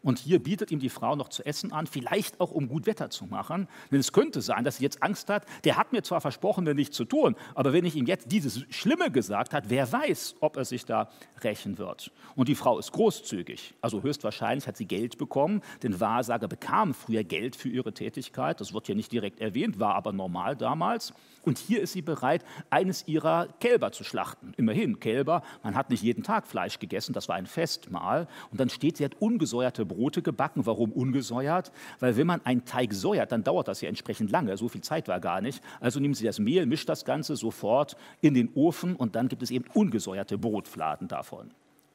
Und 0.04 0.20
hier 0.20 0.40
bietet 0.40 0.72
ihm 0.72 0.80
die 0.80 0.90
Frau 0.90 1.16
noch 1.16 1.30
zu 1.30 1.46
essen 1.46 1.72
an, 1.72 1.88
vielleicht 1.88 2.40
auch 2.40 2.52
um 2.52 2.68
gut 2.68 2.86
Wetter 2.86 3.10
zu 3.10 3.26
machen. 3.26 3.68
Denn 3.92 4.00
es 4.00 4.12
könnte 4.12 4.42
sein, 4.42 4.64
dass 4.64 4.78
sie 4.78 4.84
jetzt 4.84 5.02
Angst 5.02 5.30
hat, 5.30 5.46
der 5.64 5.78
hat 5.78 5.94
mir 5.94 6.04
zwar 6.04 6.22
versprochen, 6.22 6.66
mir 6.66 6.76
nichts 6.76 6.96
zu 6.96 7.06
tun, 7.06 7.36
aber 7.56 7.74
wenn 7.74 7.86
ich 7.86 7.96
ihm 7.96 8.06
jetzt 8.06 8.32
dieses 8.32 8.66
Schlimme 8.70 9.10
gesagt 9.12 9.54
hat, 9.54 9.70
wer 9.70 9.92
weiß, 9.92 10.36
ob 10.42 10.58
er 10.58 10.66
sich 10.66 10.86
da 10.86 11.10
rächen 11.44 11.78
wird. 11.78 12.12
Und 12.36 12.50
die 12.50 12.56
Frau 12.56 12.78
ist 12.80 12.92
großzügig. 12.92 13.76
Also 13.82 14.04
höchstwahrscheinlich 14.04 14.68
hat 14.68 14.78
sie 14.78 14.86
Geld 14.86 15.18
bekommen, 15.18 15.62
denn 15.82 16.00
Wahrsager 16.00 16.48
bekamen 16.48 16.94
früher 16.94 17.24
Geld 17.24 17.56
für 17.56 17.70
ihre 17.70 17.94
Tätigkeit. 17.94 18.60
Das 18.60 18.74
wird 18.74 18.88
hier 18.88 18.96
nicht 18.96 19.12
direkt 19.12 19.40
erwähnt, 19.40 19.80
war 19.80 19.96
aber 19.96 20.12
normal 20.12 20.58
damals. 20.58 21.14
Und 21.44 21.58
hier 21.58 21.82
ist 21.82 21.94
sie 21.94 22.02
bereit, 22.02 22.44
eines 22.70 23.08
ihrer 23.08 23.48
Kälber 23.60 23.92
zu 23.92 24.04
schlachten. 24.04 24.54
Immerhin, 24.58 25.00
Kälber, 25.00 25.44
man 25.62 25.76
hat 25.76 25.90
nicht 25.90 26.04
jeden 26.04 26.24
Tag 26.24 26.48
Fleisch 26.48 26.80
gegessen, 26.80 27.14
das 27.14 27.28
war 27.28 27.36
ein 27.36 27.46
Festmahl. 27.46 28.28
Und 28.52 28.60
dann 28.60 28.70
steht, 28.70 28.98
sie 28.98 29.06
hat 29.06 29.16
ungesäuerte 29.20 29.86
Brote 29.94 30.22
gebacken. 30.22 30.66
Warum 30.66 30.92
ungesäuert? 30.92 31.72
Weil 32.00 32.18
wenn 32.18 32.28
man 32.28 32.46
einen 32.46 32.66
Teig 32.66 32.94
säuert, 32.94 33.32
dann 33.32 33.44
dauert 33.44 33.68
das 33.68 33.82
ja 33.82 33.90
entsprechend 33.90 34.32
lange. 34.32 34.58
So 34.58 34.70
viel 34.70 34.82
Zeit 34.82 35.08
war 35.08 35.20
gar 35.20 35.42
nicht. 35.42 35.64
Also 35.80 36.00
nehmen 36.00 36.14
Sie 36.14 36.26
das 36.26 36.40
Mehl, 36.40 36.66
mischt 36.66 36.90
das 36.90 37.06
Ganze 37.06 37.36
sofort 37.36 37.96
in 38.22 38.34
den 38.34 38.50
Ofen 38.56 38.96
und 38.96 39.16
dann 39.16 39.28
gibt 39.28 39.44
es 39.44 39.52
eben 39.52 39.66
ungesäuerte 39.74 40.38
Brotfladen 40.38 41.08
davon. 41.08 41.52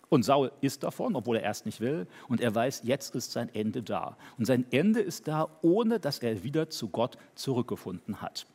Und 0.08 0.24
Saul 0.24 0.52
isst 0.60 0.82
davon, 0.84 1.16
obwohl 1.16 1.36
er 1.36 1.42
erst 1.42 1.66
nicht 1.66 1.80
will. 1.80 2.06
Und 2.28 2.40
er 2.40 2.54
weiß, 2.54 2.82
jetzt 2.84 3.14
ist 3.14 3.32
sein 3.32 3.54
Ende 3.54 3.82
da. 3.82 4.16
Und 4.38 4.46
sein 4.46 4.64
Ende 4.70 5.00
ist 5.00 5.28
da, 5.28 5.48
ohne 5.60 6.00
dass 6.00 6.20
er 6.20 6.42
wieder 6.42 6.70
zu 6.70 6.88
Gott 6.88 7.18
zurückgefunden 7.34 8.22
hat. 8.22 8.46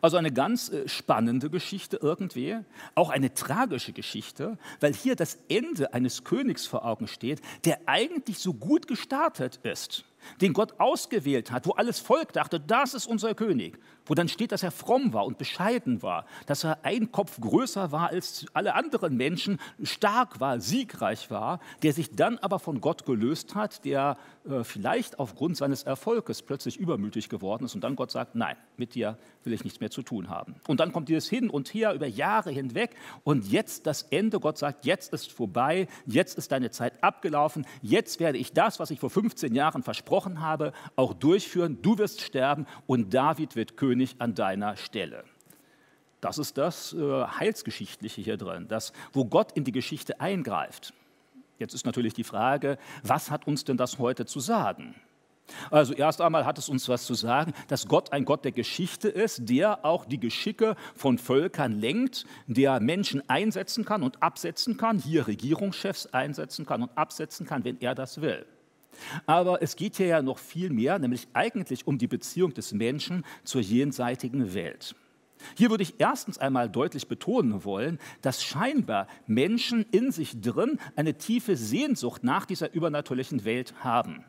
Also 0.00 0.16
eine 0.16 0.32
ganz 0.32 0.70
äh, 0.70 0.88
spannende 0.88 1.50
Geschichte 1.50 1.98
irgendwie, 2.00 2.58
auch 2.94 3.10
eine 3.10 3.34
tragische 3.34 3.92
Geschichte, 3.92 4.58
weil 4.80 4.94
hier 4.94 5.16
das 5.16 5.38
Ende 5.48 5.94
eines 5.94 6.24
Königs 6.24 6.66
vor 6.66 6.84
Augen 6.84 7.08
steht, 7.08 7.40
der 7.64 7.80
eigentlich 7.86 8.38
so 8.38 8.54
gut 8.54 8.86
gestartet 8.86 9.60
ist 9.62 10.04
den 10.40 10.52
Gott 10.52 10.80
ausgewählt 10.80 11.50
hat, 11.50 11.66
wo 11.66 11.72
alles 11.72 12.00
Volk 12.00 12.32
dachte, 12.32 12.60
das 12.60 12.94
ist 12.94 13.06
unser 13.06 13.34
König, 13.34 13.78
wo 14.06 14.14
dann 14.14 14.28
steht, 14.28 14.52
dass 14.52 14.62
er 14.62 14.70
fromm 14.70 15.12
war 15.12 15.24
und 15.24 15.38
bescheiden 15.38 16.02
war, 16.02 16.26
dass 16.46 16.64
er 16.64 16.84
ein 16.84 17.10
Kopf 17.12 17.40
größer 17.40 17.92
war 17.92 18.10
als 18.10 18.46
alle 18.52 18.74
anderen 18.74 19.16
Menschen, 19.16 19.58
stark 19.82 20.40
war, 20.40 20.60
siegreich 20.60 21.30
war, 21.30 21.60
der 21.82 21.92
sich 21.92 22.10
dann 22.10 22.38
aber 22.38 22.58
von 22.58 22.80
Gott 22.80 23.06
gelöst 23.06 23.54
hat, 23.54 23.84
der 23.84 24.16
äh, 24.48 24.64
vielleicht 24.64 25.18
aufgrund 25.18 25.56
seines 25.56 25.84
Erfolges 25.84 26.42
plötzlich 26.42 26.76
übermütig 26.76 27.28
geworden 27.28 27.64
ist 27.64 27.74
und 27.74 27.82
dann 27.82 27.96
Gott 27.96 28.10
sagt, 28.10 28.34
nein, 28.34 28.56
mit 28.76 28.94
dir 28.94 29.16
will 29.44 29.52
ich 29.52 29.64
nichts 29.64 29.80
mehr 29.80 29.90
zu 29.90 30.02
tun 30.02 30.28
haben. 30.28 30.56
Und 30.66 30.80
dann 30.80 30.92
kommt 30.92 31.08
dieses 31.08 31.28
Hin 31.28 31.50
und 31.50 31.68
Her 31.68 31.94
über 31.94 32.06
Jahre 32.06 32.50
hinweg 32.50 32.96
und 33.22 33.46
jetzt 33.50 33.86
das 33.86 34.02
Ende, 34.02 34.40
Gott 34.40 34.58
sagt, 34.58 34.84
jetzt 34.84 35.12
ist 35.12 35.32
vorbei, 35.32 35.88
jetzt 36.06 36.36
ist 36.38 36.52
deine 36.52 36.70
Zeit 36.70 37.02
abgelaufen, 37.02 37.66
jetzt 37.82 38.20
werde 38.20 38.38
ich 38.38 38.52
das, 38.52 38.80
was 38.80 38.90
ich 38.90 39.00
vor 39.00 39.10
15 39.10 39.54
Jahren 39.54 39.82
versprochen 39.82 40.40
habe, 40.40 40.72
auch 40.96 41.14
durchführen. 41.14 41.78
Du 41.82 41.98
wirst 41.98 42.20
sterben 42.20 42.66
und 42.86 43.14
David 43.14 43.56
wird 43.56 43.76
König 43.76 43.93
an 44.18 44.34
deiner 44.34 44.76
Stelle. 44.76 45.24
Das 46.20 46.38
ist 46.38 46.56
das 46.56 46.94
äh, 46.94 47.24
Heilsgeschichtliche 47.24 48.22
hier 48.22 48.36
drin, 48.36 48.66
das, 48.68 48.92
wo 49.12 49.26
Gott 49.26 49.52
in 49.52 49.64
die 49.64 49.72
Geschichte 49.72 50.20
eingreift. 50.20 50.94
Jetzt 51.58 51.74
ist 51.74 51.86
natürlich 51.86 52.14
die 52.14 52.24
Frage, 52.24 52.78
was 53.02 53.30
hat 53.30 53.46
uns 53.46 53.64
denn 53.64 53.76
das 53.76 53.98
heute 53.98 54.26
zu 54.26 54.40
sagen? 54.40 54.94
Also 55.70 55.92
erst 55.92 56.20
einmal 56.20 56.46
hat 56.46 56.58
es 56.58 56.68
uns 56.68 56.88
was 56.88 57.04
zu 57.04 57.14
sagen, 57.14 57.52
dass 57.68 57.86
Gott 57.86 58.12
ein 58.12 58.24
Gott 58.24 58.44
der 58.44 58.52
Geschichte 58.52 59.08
ist, 59.08 59.48
der 59.48 59.84
auch 59.84 60.04
die 60.04 60.18
Geschicke 60.18 60.76
von 60.94 61.18
Völkern 61.18 61.72
lenkt, 61.72 62.24
der 62.46 62.80
Menschen 62.80 63.28
einsetzen 63.28 63.84
kann 63.84 64.02
und 64.02 64.22
absetzen 64.22 64.76
kann, 64.76 64.98
hier 64.98 65.26
Regierungschefs 65.26 66.06
einsetzen 66.06 66.64
kann 66.64 66.82
und 66.82 66.96
absetzen 66.96 67.46
kann, 67.46 67.64
wenn 67.64 67.80
er 67.80 67.94
das 67.94 68.20
will. 68.20 68.46
Aber 69.26 69.62
es 69.62 69.76
geht 69.76 69.96
hier 69.96 70.06
ja 70.06 70.22
noch 70.22 70.38
viel 70.38 70.70
mehr, 70.70 70.98
nämlich 70.98 71.28
eigentlich 71.32 71.86
um 71.86 71.98
die 71.98 72.06
Beziehung 72.06 72.54
des 72.54 72.72
Menschen 72.72 73.24
zur 73.44 73.60
jenseitigen 73.60 74.54
Welt. 74.54 74.94
Hier 75.56 75.70
würde 75.70 75.82
ich 75.82 75.94
erstens 75.98 76.38
einmal 76.38 76.70
deutlich 76.70 77.08
betonen 77.08 77.64
wollen, 77.64 77.98
dass 78.22 78.42
scheinbar 78.42 79.08
Menschen 79.26 79.84
in 79.90 80.10
sich 80.10 80.40
drin 80.40 80.78
eine 80.96 81.18
tiefe 81.18 81.56
Sehnsucht 81.56 82.24
nach 82.24 82.46
dieser 82.46 82.72
übernatürlichen 82.72 83.44
Welt 83.44 83.74
haben. 83.80 84.24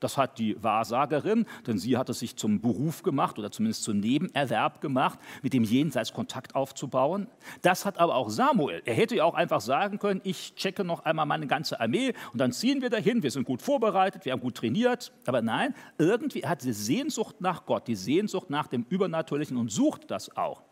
Das 0.00 0.16
hat 0.16 0.38
die 0.38 0.60
Wahrsagerin, 0.62 1.46
denn 1.66 1.78
sie 1.78 1.96
hat 1.96 2.08
es 2.08 2.18
sich 2.18 2.36
zum 2.36 2.60
Beruf 2.60 3.02
gemacht 3.02 3.38
oder 3.38 3.50
zumindest 3.50 3.84
zum 3.84 4.00
Nebenerwerb 4.00 4.80
gemacht, 4.80 5.18
mit 5.42 5.52
dem 5.52 5.62
Jenseits 5.62 6.12
Kontakt 6.12 6.54
aufzubauen. 6.54 7.28
Das 7.62 7.84
hat 7.84 7.98
aber 7.98 8.14
auch 8.14 8.30
Samuel. 8.30 8.82
Er 8.86 8.94
hätte 8.94 9.16
ja 9.16 9.24
auch 9.24 9.34
einfach 9.34 9.60
sagen 9.60 9.98
können, 9.98 10.20
ich 10.24 10.54
checke 10.54 10.84
noch 10.84 11.04
einmal 11.04 11.26
meine 11.26 11.46
ganze 11.46 11.80
Armee 11.80 12.14
und 12.32 12.40
dann 12.40 12.52
ziehen 12.52 12.80
wir 12.82 12.90
dahin, 12.90 13.22
wir 13.22 13.30
sind 13.30 13.44
gut 13.44 13.62
vorbereitet, 13.62 14.24
wir 14.24 14.32
haben 14.32 14.40
gut 14.40 14.56
trainiert. 14.56 15.12
Aber 15.26 15.42
nein, 15.42 15.74
irgendwie 15.98 16.46
hat 16.46 16.62
sie 16.62 16.72
Sehnsucht 16.72 17.40
nach 17.40 17.66
Gott, 17.66 17.86
die 17.86 17.94
Sehnsucht 17.94 18.50
nach 18.50 18.66
dem 18.66 18.86
Übernatürlichen 18.88 19.56
und 19.56 19.70
sucht 19.70 20.10
das 20.10 20.36
auch. 20.36 20.62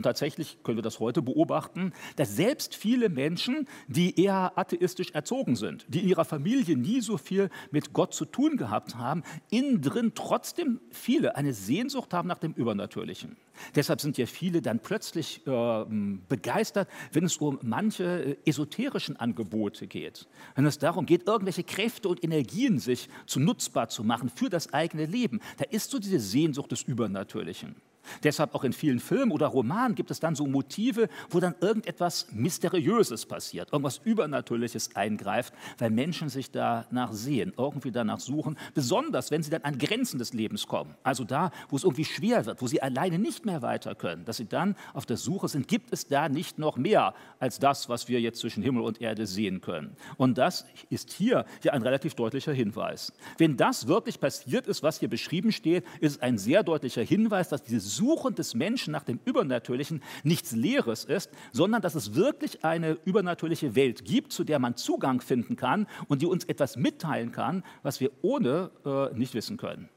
Und 0.00 0.04
tatsächlich 0.04 0.56
können 0.62 0.78
wir 0.78 0.82
das 0.82 0.98
heute 0.98 1.20
beobachten, 1.20 1.92
dass 2.16 2.34
selbst 2.34 2.74
viele 2.74 3.10
Menschen, 3.10 3.68
die 3.86 4.18
eher 4.18 4.56
atheistisch 4.56 5.10
erzogen 5.10 5.56
sind, 5.56 5.84
die 5.88 6.00
in 6.00 6.08
ihrer 6.08 6.24
Familie 6.24 6.74
nie 6.74 7.02
so 7.02 7.18
viel 7.18 7.50
mit 7.70 7.92
Gott 7.92 8.14
zu 8.14 8.24
tun 8.24 8.56
gehabt 8.56 8.94
haben, 8.96 9.22
innen 9.50 9.82
drin 9.82 10.12
trotzdem 10.14 10.80
viele 10.90 11.36
eine 11.36 11.52
Sehnsucht 11.52 12.14
haben 12.14 12.28
nach 12.28 12.38
dem 12.38 12.54
Übernatürlichen. 12.54 13.36
Deshalb 13.74 14.00
sind 14.00 14.16
ja 14.16 14.24
viele 14.24 14.62
dann 14.62 14.78
plötzlich 14.78 15.46
äh, 15.46 15.84
begeistert, 16.30 16.88
wenn 17.12 17.24
es 17.24 17.36
um 17.36 17.58
manche 17.60 18.04
äh, 18.24 18.36
esoterischen 18.46 19.18
Angebote 19.18 19.86
geht. 19.86 20.28
Wenn 20.54 20.64
es 20.64 20.78
darum 20.78 21.04
geht, 21.04 21.28
irgendwelche 21.28 21.64
Kräfte 21.64 22.08
und 22.08 22.24
Energien 22.24 22.78
sich 22.78 23.10
zu 23.26 23.38
nutzbar 23.38 23.90
zu 23.90 24.02
machen 24.02 24.30
für 24.34 24.48
das 24.48 24.72
eigene 24.72 25.04
Leben. 25.04 25.40
Da 25.58 25.66
ist 25.68 25.90
so 25.90 25.98
diese 25.98 26.20
Sehnsucht 26.20 26.72
des 26.72 26.84
Übernatürlichen. 26.84 27.76
Deshalb 28.22 28.54
auch 28.54 28.64
in 28.64 28.72
vielen 28.72 29.00
Filmen 29.00 29.32
oder 29.32 29.46
Romanen 29.46 29.94
gibt 29.94 30.10
es 30.10 30.20
dann 30.20 30.34
so 30.34 30.46
Motive, 30.46 31.08
wo 31.30 31.40
dann 31.40 31.54
irgendetwas 31.60 32.28
Mysteriöses 32.32 33.26
passiert, 33.26 33.72
irgendwas 33.72 34.00
Übernatürliches 34.04 34.96
eingreift, 34.96 35.54
weil 35.78 35.90
Menschen 35.90 36.28
sich 36.28 36.50
danach 36.50 37.12
sehen, 37.12 37.52
irgendwie 37.56 37.92
danach 37.92 38.20
suchen, 38.20 38.56
besonders 38.74 39.30
wenn 39.30 39.42
sie 39.42 39.50
dann 39.50 39.62
an 39.62 39.78
Grenzen 39.78 40.18
des 40.18 40.32
Lebens 40.32 40.66
kommen. 40.66 40.94
Also 41.02 41.24
da, 41.24 41.50
wo 41.68 41.76
es 41.76 41.84
irgendwie 41.84 42.04
schwer 42.04 42.46
wird, 42.46 42.62
wo 42.62 42.66
sie 42.66 42.82
alleine 42.82 43.18
nicht 43.18 43.46
mehr 43.46 43.62
weiter 43.62 43.94
können, 43.94 44.24
dass 44.24 44.38
sie 44.38 44.48
dann 44.48 44.76
auf 44.94 45.06
der 45.06 45.16
Suche 45.16 45.48
sind, 45.48 45.68
gibt 45.68 45.92
es 45.92 46.06
da 46.06 46.28
nicht 46.28 46.58
noch 46.58 46.76
mehr 46.76 47.14
als 47.38 47.58
das, 47.58 47.88
was 47.88 48.08
wir 48.08 48.20
jetzt 48.20 48.40
zwischen 48.40 48.62
Himmel 48.62 48.82
und 48.82 49.00
Erde 49.00 49.26
sehen 49.26 49.60
können. 49.60 49.96
Und 50.16 50.38
das 50.38 50.64
ist 50.88 51.12
hier 51.12 51.44
ja 51.62 51.72
ein 51.72 51.82
relativ 51.82 52.14
deutlicher 52.14 52.52
Hinweis. 52.52 53.12
Wenn 53.38 53.56
das 53.56 53.86
wirklich 53.86 54.20
passiert 54.20 54.66
ist, 54.66 54.82
was 54.82 54.98
hier 54.98 55.08
beschrieben 55.08 55.52
steht, 55.52 55.84
ist 56.00 56.16
es 56.16 56.22
ein 56.22 56.38
sehr 56.38 56.62
deutlicher 56.62 57.02
Hinweis, 57.02 57.48
dass 57.48 57.62
dieses 57.62 57.89
Suchen 57.96 58.34
des 58.34 58.54
Menschen 58.54 58.92
nach 58.92 59.02
dem 59.02 59.20
Übernatürlichen 59.24 60.02
nichts 60.22 60.52
Leeres 60.52 61.04
ist, 61.04 61.30
sondern 61.52 61.82
dass 61.82 61.94
es 61.94 62.14
wirklich 62.14 62.64
eine 62.64 62.98
übernatürliche 63.04 63.74
Welt 63.74 64.04
gibt, 64.04 64.32
zu 64.32 64.44
der 64.44 64.58
man 64.58 64.76
Zugang 64.76 65.20
finden 65.20 65.56
kann 65.56 65.86
und 66.08 66.22
die 66.22 66.26
uns 66.26 66.44
etwas 66.44 66.76
mitteilen 66.76 67.32
kann, 67.32 67.62
was 67.82 68.00
wir 68.00 68.10
ohne 68.22 68.70
äh, 68.84 69.16
nicht 69.16 69.34
wissen 69.34 69.56
können. 69.56 69.88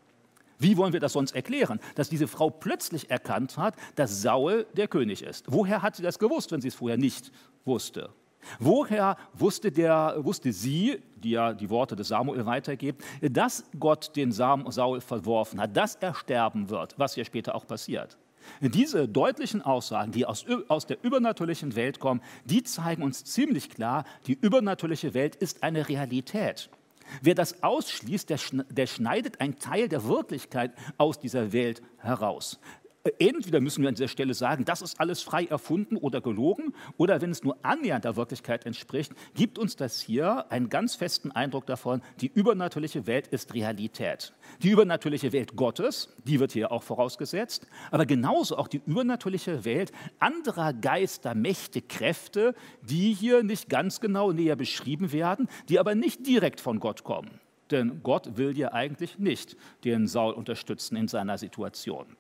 Wie 0.60 0.78
wollen 0.78 0.94
wir 0.94 1.00
das 1.00 1.14
sonst 1.14 1.36
erklären? 1.36 1.80
Dass 1.96 2.10
diese 2.10 2.28
Frau 2.28 2.50
plötzlich 2.50 3.10
erkannt 3.10 3.58
hat, 3.58 3.76
dass 3.96 4.22
Saul 4.22 4.66
der 4.78 4.88
König 4.88 5.22
ist. 5.22 5.46
Woher 5.52 5.82
hat 5.82 5.96
sie 5.96 6.04
das 6.04 6.20
gewusst, 6.20 6.52
wenn 6.52 6.62
sie 6.62 6.70
es 6.70 6.76
vorher 6.76 6.98
nicht 6.98 7.32
wusste? 7.66 8.10
Woher 8.60 9.18
wusste, 9.34 9.72
der, 9.72 10.16
wusste 10.20 10.52
sie, 10.52 11.02
die 11.16 11.32
ja 11.32 11.54
die 11.54 11.70
Worte 11.70 11.96
des 11.96 12.10
Samuel 12.10 12.46
weitergibt, 12.46 13.04
dass 13.22 13.66
Gott 13.80 14.16
den 14.16 14.32
Saul 14.32 15.02
verworfen 15.02 15.62
hat, 15.62 15.76
dass 15.76 15.96
er 15.96 16.14
sterben 16.14 16.70
wird, 16.70 16.98
was 16.98 17.16
ja 17.16 17.26
später 17.26 17.56
auch 17.56 17.68
passiert? 17.68 18.18
Diese 18.60 19.08
deutlichen 19.08 19.62
Aussagen, 19.62 20.12
die 20.12 20.26
aus, 20.26 20.46
aus 20.68 20.86
der 20.86 21.04
übernatürlichen 21.04 21.76
Welt 21.76 22.00
kommen, 22.00 22.22
die 22.46 22.64
zeigen 22.64 23.04
uns 23.04 23.24
ziemlich 23.24 23.70
klar, 23.70 24.04
die 24.28 24.34
übernatürliche 24.34 25.14
Welt 25.14 25.36
ist 25.36 25.64
eine 25.64 25.88
Realität. 25.88 26.70
Wer 27.22 27.36
das 27.36 27.64
ausschließt, 27.64 28.30
der, 28.30 28.40
der 28.70 28.88
schneidet 28.88 29.42
einen 29.42 29.60
Teil 29.60 29.88
der 29.88 30.06
Wirklichkeit 30.06 30.74
aus 30.98 31.20
dieser 31.20 31.54
Welt 31.54 31.82
heraus. 31.98 32.60
Entweder 33.20 33.60
müssen 33.60 33.82
wir 33.82 33.90
an 33.90 33.96
dieser 33.96 34.08
Stelle 34.08 34.34
sagen, 34.34 34.64
das 34.64 34.82
ist 34.82 34.98
alles 34.98 35.22
frei 35.22 35.44
erfunden 35.44 35.98
oder 35.98 36.22
gelogen, 36.22 36.74
oder 36.96 37.22
wenn 37.22 37.32
es 37.32 37.44
nur 37.44 37.58
annähernd 37.62 38.06
der 38.06 38.16
Wirklichkeit 38.16 38.66
entspricht, 38.66 39.12
gibt 39.34 39.60
uns 39.60 39.76
das 39.76 40.00
hier 40.00 40.50
einen 40.50 40.70
ganz 40.70 40.96
festen 40.96 41.30
Eindruck 41.30 41.66
davon, 41.66 42.02
die 42.22 42.32
übernatürliche 42.34 43.06
Welt 43.06 43.28
ist 43.28 43.54
Realität. 43.54 44.34
Die 44.62 44.70
übernatürliche 44.70 45.34
Welt 45.34 45.58
Gottes, 45.58 46.16
die 46.24 46.40
wird 46.40 46.54
hier 46.54 46.72
auch 46.72 46.84
vorausgesetzt, 46.84 47.68
aber 47.92 48.06
genauso 48.06 48.58
auch 48.58 48.70
die 48.70 48.82
übernatürliche 48.86 49.66
Welt 49.66 49.92
anderer 50.20 50.72
Geister, 50.72 51.36
Mächte, 51.36 51.82
Kräfte, 51.82 52.56
die 52.84 53.14
hier 53.14 53.44
nicht 53.44 53.68
ganz 53.68 54.00
genau 54.00 54.32
näher 54.32 54.56
beschrieben 54.56 55.12
werden, 55.12 55.50
die 55.68 55.78
aber 55.78 55.94
nicht 55.94 56.26
direkt 56.26 56.62
von 56.62 56.80
Gott 56.80 57.04
kommen. 57.04 57.42
Denn 57.70 58.02
Gott 58.02 58.38
will 58.38 58.58
ja 58.58 58.72
eigentlich 58.72 59.20
nicht 59.20 59.58
den 59.84 60.08
Saul 60.08 60.34
unterstützen 60.34 60.96
in 60.96 61.10
seiner 61.10 61.38
Situation. 61.38 62.16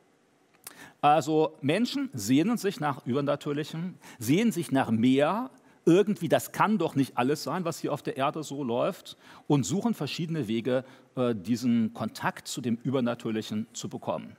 Also 1.01 1.57
Menschen 1.61 2.09
sehnen 2.13 2.57
sich 2.57 2.79
nach 2.79 3.05
Übernatürlichem, 3.05 3.95
sehnen 4.19 4.51
sich 4.51 4.71
nach 4.71 4.91
mehr. 4.91 5.49
Irgendwie, 5.85 6.29
das 6.29 6.53
kann 6.53 6.77
doch 6.77 6.95
nicht 6.95 7.17
alles 7.17 7.43
sein, 7.43 7.65
was 7.65 7.79
hier 7.79 7.91
auf 7.91 8.01
der 8.01 8.15
Erde 8.15 8.41
so 8.43 8.63
läuft, 8.63 9.17
und 9.47 9.65
suchen 9.65 9.93
verschiedene 9.93 10.47
Wege, 10.47 10.85
äh, 11.15 11.35
diesen 11.35 11.93
Kontakt 11.93 12.47
zu 12.47 12.61
dem 12.61 12.77
Übernatürlichen 12.83 13.67
zu 13.73 13.89
bekommen. 13.89 14.37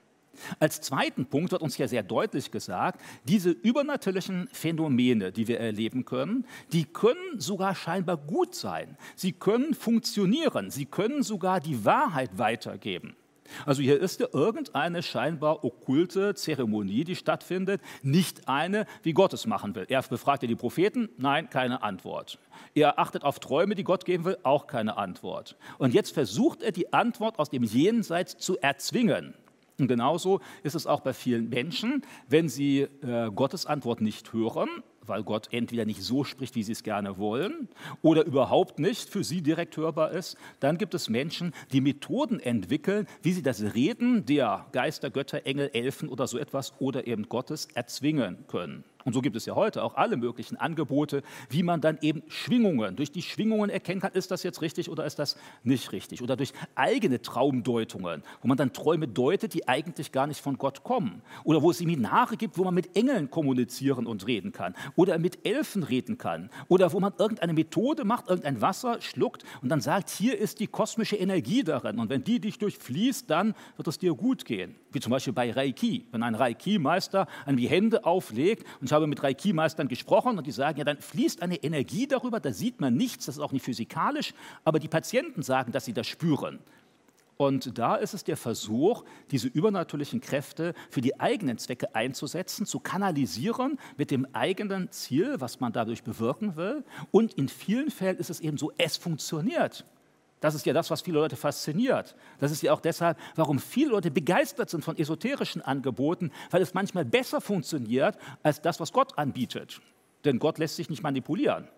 Als 0.59 0.81
zweiten 0.81 1.27
Punkt 1.27 1.53
wird 1.53 1.63
uns 1.63 1.77
hier 1.77 1.89
sehr 1.89 2.03
deutlich 2.03 2.51
gesagt, 2.51 3.01
diese 3.25 3.51
übernatürlichen 3.51 4.49
Phänomene, 4.53 5.33
die 5.33 5.49
wir 5.49 5.61
erleben 5.61 6.05
können, 6.05 6.47
die 6.73 6.85
können 6.85 7.39
sogar 7.39 7.75
scheinbar 7.75 8.17
gut 8.17 8.55
sein. 8.55 8.97
Sie 9.17 9.33
können 9.33 9.75
funktionieren. 9.75 10.71
Sie 10.71 10.87
können 10.87 11.23
sogar 11.23 11.61
die 11.61 11.85
Wahrheit 11.85 12.39
weitergeben. 12.39 13.17
Also 13.67 13.83
hier 13.83 14.01
ist 14.01 14.21
ja 14.21 14.27
irgendeine 14.33 15.03
scheinbar 15.03 15.65
okkulte 15.65 16.35
Zeremonie, 16.35 17.05
die 17.05 17.17
stattfindet, 17.17 17.81
nicht 18.03 18.49
eine, 18.49 18.87
wie 19.03 19.13
Gott 19.13 19.33
es 19.33 19.47
machen 19.47 19.75
will. 19.75 19.87
Er 19.89 20.03
befragt 20.03 20.43
ja 20.43 20.49
die 20.49 20.55
Propheten, 20.55 21.09
nein, 21.19 21.51
keine 21.51 21.83
Antwort. 21.83 22.39
Er 22.75 22.99
achtet 22.99 23.25
auf 23.25 23.39
Träume, 23.39 23.75
die 23.75 23.85
Gott 23.85 24.05
geben 24.05 24.25
will, 24.25 24.39
auch 24.43 24.67
keine 24.67 24.97
Antwort. 24.97 25.57
Und 25.79 25.95
jetzt 25.95 26.13
versucht 26.13 26.63
er 26.63 26.73
die 26.73 26.93
Antwort 26.93 27.39
aus 27.39 27.51
dem 27.51 27.63
Jenseits 27.63 28.37
zu 28.39 28.59
erzwingen. 28.59 29.35
Und 29.79 29.89
genauso 29.89 30.41
ist 30.63 30.75
es 30.75 30.87
auch 30.87 31.01
bei 31.01 31.13
vielen 31.13 31.49
Menschen, 31.49 32.03
wenn 32.29 32.49
sie 32.49 32.83
äh, 33.03 33.31
Gottes 33.35 33.67
Antwort 33.67 34.01
nicht 34.01 34.33
hören, 34.33 34.69
weil 35.07 35.23
Gott 35.23 35.49
entweder 35.53 35.85
nicht 35.85 36.03
so 36.03 36.25
spricht, 36.25 36.55
wie 36.55 36.63
sie 36.63 36.73
es 36.73 36.83
gerne 36.83 37.19
wollen, 37.19 37.69
oder 38.03 38.25
überhaupt 38.25 38.79
nicht 38.79 39.09
für 39.09 39.25
sie 39.25 39.43
direkt 39.43 39.77
hörbar 39.77 40.13
ist, 40.13 40.37
dann 40.61 40.79
gibt 40.79 40.95
es 40.95 41.09
Menschen, 41.09 41.53
die 41.73 41.81
Methoden 41.81 42.41
entwickeln, 42.41 43.07
wie 43.23 43.33
sie 43.33 43.43
das 43.43 43.75
Reden 43.75 44.27
der 44.27 44.67
Geister, 44.73 45.11
Götter, 45.11 45.47
Engel, 45.47 45.71
Elfen 45.73 46.09
oder 46.09 46.27
so 46.27 46.39
etwas 46.39 46.73
oder 46.79 47.07
eben 47.07 47.29
Gottes 47.29 47.69
erzwingen 47.75 48.47
können. 48.49 48.85
Und 49.05 49.13
so 49.13 49.21
gibt 49.21 49.37
es 49.37 49.47
ja 49.47 49.55
heute 49.55 49.83
auch 49.83 49.95
alle 49.97 50.17
möglichen 50.17 50.57
Angebote, 50.57 51.23
wie 51.51 51.63
man 51.63 51.81
dann 51.81 51.99
eben 52.01 52.23
Schwingungen, 52.29 52.97
durch 52.97 53.13
die 53.13 53.23
Schwingungen 53.23 53.71
erkennen 53.71 54.01
kann, 54.01 54.13
ist 54.13 54.31
das 54.31 54.43
jetzt 54.43 54.63
richtig 54.63 54.89
oder 54.89 55.05
ist 55.05 55.19
das 55.19 55.37
nicht 55.63 55.93
richtig. 55.93 56.23
Oder 56.23 56.37
durch 56.37 56.53
eigene 56.75 57.21
Traumdeutungen, 57.21 58.23
wo 58.41 58.49
man 58.49 58.57
dann 58.57 58.73
Träume 58.73 59.07
deutet, 59.07 59.55
die 59.55 59.69
eigentlich 59.69 60.13
gar 60.13 60.27
nicht 60.27 60.41
von 60.41 60.57
Gott 60.57 60.85
kommen. 60.85 61.23
Oder 61.45 61.63
wo 61.63 61.71
es 61.71 61.79
Seminare 61.79 62.37
gibt, 62.37 62.57
wo 62.57 62.65
man 62.65 62.75
mit 62.75 62.97
Engeln 62.97 63.31
kommunizieren 63.31 64.07
und 64.07 64.27
reden 64.27 64.53
kann. 64.53 64.75
Oder 64.97 65.19
mit 65.19 65.47
Elfen 65.47 65.83
reden 65.83 66.17
kann. 66.17 66.51
Oder 66.69 66.93
wo 66.93 67.01
man 67.01 67.13
irgendeine 67.19 67.53
Methode 67.53 68.05
macht, 68.05 68.29
irgendein 68.29 68.61
Wasser 68.61 69.01
schluckt 69.01 69.45
und 69.63 69.69
dann 69.69 69.81
sagt, 69.81 70.11
hier 70.11 70.39
ist 70.39 70.61
die 70.61 70.67
kosmische 70.67 71.17
Energie 71.17 71.63
darin. 71.63 71.99
Und 71.99 72.09
wenn 72.09 72.25
die 72.25 72.41
dich 72.41 72.59
durchfließt, 72.59 73.29
dann 73.29 73.55
wird 73.77 73.89
es 73.89 73.99
dir 73.99 74.15
gut 74.15 74.45
gehen. 74.45 74.77
Wie 74.93 75.01
zum 75.01 75.11
Beispiel 75.11 75.33
bei 75.33 75.51
Reiki. 75.51 76.07
Wenn 76.13 76.23
ein 76.23 76.35
Reiki-Meister 76.35 77.27
an 77.45 77.57
die 77.57 77.69
Hände 77.69 78.05
auflegt 78.05 78.65
und 78.81 78.89
habe 78.95 79.07
mit 79.07 79.23
Reiki-Meistern 79.23 79.89
gesprochen 79.89 80.39
und 80.39 80.47
die 80.47 80.53
sagen, 80.53 80.79
ja, 80.79 80.85
dann 80.85 80.99
fließt 80.99 81.43
eine 81.43 81.57
Energie 81.57 82.07
darüber, 82.07 82.41
da 82.41 82.53
sieht 82.53 82.81
man 82.81 82.95
nichts, 82.95 83.27
das 83.27 83.37
ist 83.37 83.43
auch 83.43 83.53
nicht 83.53 83.65
physikalisch, 83.65 84.33
aber 84.65 84.79
die 84.79 84.89
Patienten 84.89 85.43
sagen, 85.43 85.73
dass 85.73 85.85
sie 85.85 85.93
das 85.93 86.07
spüren. 86.07 86.61
Und 87.37 87.79
da 87.79 87.97
ist 87.97 88.15
es 88.15 88.23
der 88.23 88.37
Versuch, 88.37 89.05
diese 89.31 89.49
übernatürlichen 89.49 90.21
Kräfte 90.21 90.73
für 90.89 91.01
die 91.01 91.19
eigenen 91.19 91.59
Zwecke 91.59 91.95
einzusetzen, 91.95 92.65
zu 92.65 92.79
kanalisieren 92.79 93.79
mit 93.97 94.11
dem 94.11 94.27
eigenen 94.33 94.91
Ziel, 94.93 95.41
was 95.41 95.59
man 95.59 95.73
dadurch 95.73 96.05
bewirken 96.05 96.57
will. 96.57 96.85
Und 97.11 97.35
in 97.35 97.49
vielen 97.49 97.91
Fällen 97.91 98.19
ist 98.19 98.31
es 98.31 98.41
eben 98.41 98.57
so, 98.57 98.73
es 98.79 98.97
funktioniert. 98.97 99.85
Das 100.41 100.55
ist 100.55 100.67
ja 100.67 100.73
das, 100.73 100.91
was 100.91 101.01
viele 101.01 101.19
Leute 101.19 101.37
fasziniert. 101.37 102.15
Das 102.39 102.51
ist 102.51 102.63
ja 102.63 102.73
auch 102.73 102.81
deshalb, 102.81 103.19
warum 103.35 103.59
viele 103.59 103.91
Leute 103.91 104.11
begeistert 104.11 104.69
sind 104.69 104.85
von 104.85 104.99
esoterischen 104.99 105.63
Angeboten, 105.63 106.31
weil 106.51 106.61
es 106.61 106.75
manchmal 106.75 107.05
besser 107.05 107.41
funktioniert 107.41 108.19
als 108.43 108.61
das, 108.61 108.79
was 108.79 108.93
Gott 108.93 109.17
anbietet. 109.19 109.81
Denn 110.25 110.39
Gott 110.39 110.59
lässt 110.59 110.77
sich 110.77 110.91
nicht 110.91 111.03
manipulieren. 111.03 111.69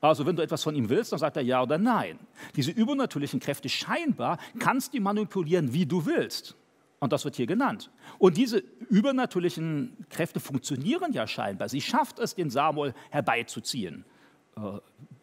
Also 0.00 0.26
wenn 0.26 0.36
du 0.36 0.42
etwas 0.42 0.62
von 0.62 0.74
ihm 0.74 0.90
willst, 0.90 1.12
dann 1.12 1.18
sagt 1.18 1.36
er 1.36 1.42
ja 1.42 1.62
oder 1.62 1.78
nein. 1.78 2.18
Diese 2.56 2.70
übernatürlichen 2.70 3.40
Kräfte 3.40 3.68
scheinbar 3.68 4.38
kannst 4.58 4.92
du 4.92 5.00
manipulieren, 5.00 5.72
wie 5.72 5.86
du 5.86 6.04
willst. 6.04 6.56
Und 7.00 7.12
das 7.12 7.24
wird 7.24 7.36
hier 7.36 7.46
genannt. 7.46 7.90
Und 8.18 8.36
diese 8.36 8.58
übernatürlichen 8.88 10.06
Kräfte 10.10 10.40
funktionieren 10.40 11.12
ja 11.12 11.26
scheinbar. 11.26 11.68
Sie 11.68 11.80
schafft 11.80 12.18
es, 12.18 12.34
den 12.34 12.50
Samuel 12.50 12.94
herbeizuziehen. 13.10 14.04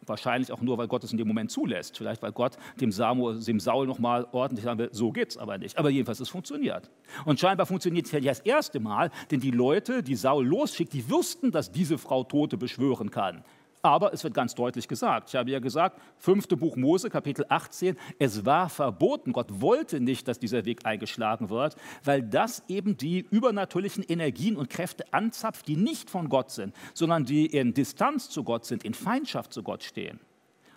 Wahrscheinlich 0.06 0.52
auch 0.52 0.62
nur, 0.62 0.78
weil 0.78 0.88
Gott 0.88 1.04
es 1.04 1.12
in 1.12 1.18
dem 1.18 1.28
Moment 1.28 1.52
zulässt. 1.52 1.98
Vielleicht, 1.98 2.22
weil 2.24 2.32
Gott 2.32 2.58
dem, 2.80 2.92
Samuel, 2.92 3.40
dem 3.44 3.60
Saul 3.60 3.86
nochmal 3.86 4.28
ordentlich 4.32 4.66
sagen 4.66 4.80
will, 4.80 4.90
so 4.92 5.12
geht 5.12 5.30
es 5.30 5.38
aber 5.38 5.58
nicht. 5.58 5.78
Aber 5.78 5.90
jedenfalls, 5.90 6.20
es 6.20 6.30
funktioniert. 6.30 6.90
Und 7.26 7.40
scheinbar 7.40 7.66
funktioniert 7.68 8.08
es 8.08 8.12
ja 8.12 8.20
das 8.20 8.40
erste 8.40 8.80
Mal, 8.80 9.12
denn 9.30 9.40
die 9.40 9.52
Leute, 9.52 10.02
die 10.02 10.16
Saul 10.16 10.46
losschickt, 10.46 10.94
die 10.94 11.08
wussten, 11.10 11.52
dass 11.52 11.72
diese 11.72 11.98
Frau 11.98 12.24
Tote 12.24 12.58
beschwören 12.58 13.12
kann. 13.12 13.44
Aber 13.82 14.14
es 14.14 14.24
wird 14.24 14.34
ganz 14.34 14.54
deutlich 14.54 14.88
gesagt. 14.88 15.30
Ich 15.30 15.36
habe 15.36 15.50
ja 15.50 15.60
gesagt, 15.60 16.00
fünfte 16.18 16.56
Buch 16.56 16.76
Mose, 16.76 17.10
Kapitel 17.10 17.46
18, 17.50 17.98
es 18.20 18.46
war 18.46 18.70
verboten. 18.70 19.34
Gott 19.34 19.62
wollte 19.62 20.00
nicht, 20.00 20.28
dass 20.28 20.38
dieser 20.38 20.66
Weg 20.66 20.86
eingeschlagen 20.86 21.50
wird, 21.50 21.76
weil 22.04 22.22
das 22.22 22.64
eben 22.68 22.98
die 22.98 23.26
übernatürlichen 23.32 24.04
Energien 24.04 24.56
und 24.56 24.70
Kräfte 24.70 25.12
anzapft, 25.12 25.68
die 25.68 25.78
nicht 25.78 26.10
von 26.10 26.30
Gott 26.30 26.52
sind, 26.52 26.76
sondern 26.94 27.26
die 27.26 27.48
in 27.48 27.74
Distanz 27.74 28.30
zu 28.30 28.44
Gott 28.44 28.66
sind, 28.66 28.84
in 28.84 28.94
Feindschaft 28.94 29.52
zu 29.52 29.64
Gott 29.64 29.84
stehen. 29.84 30.20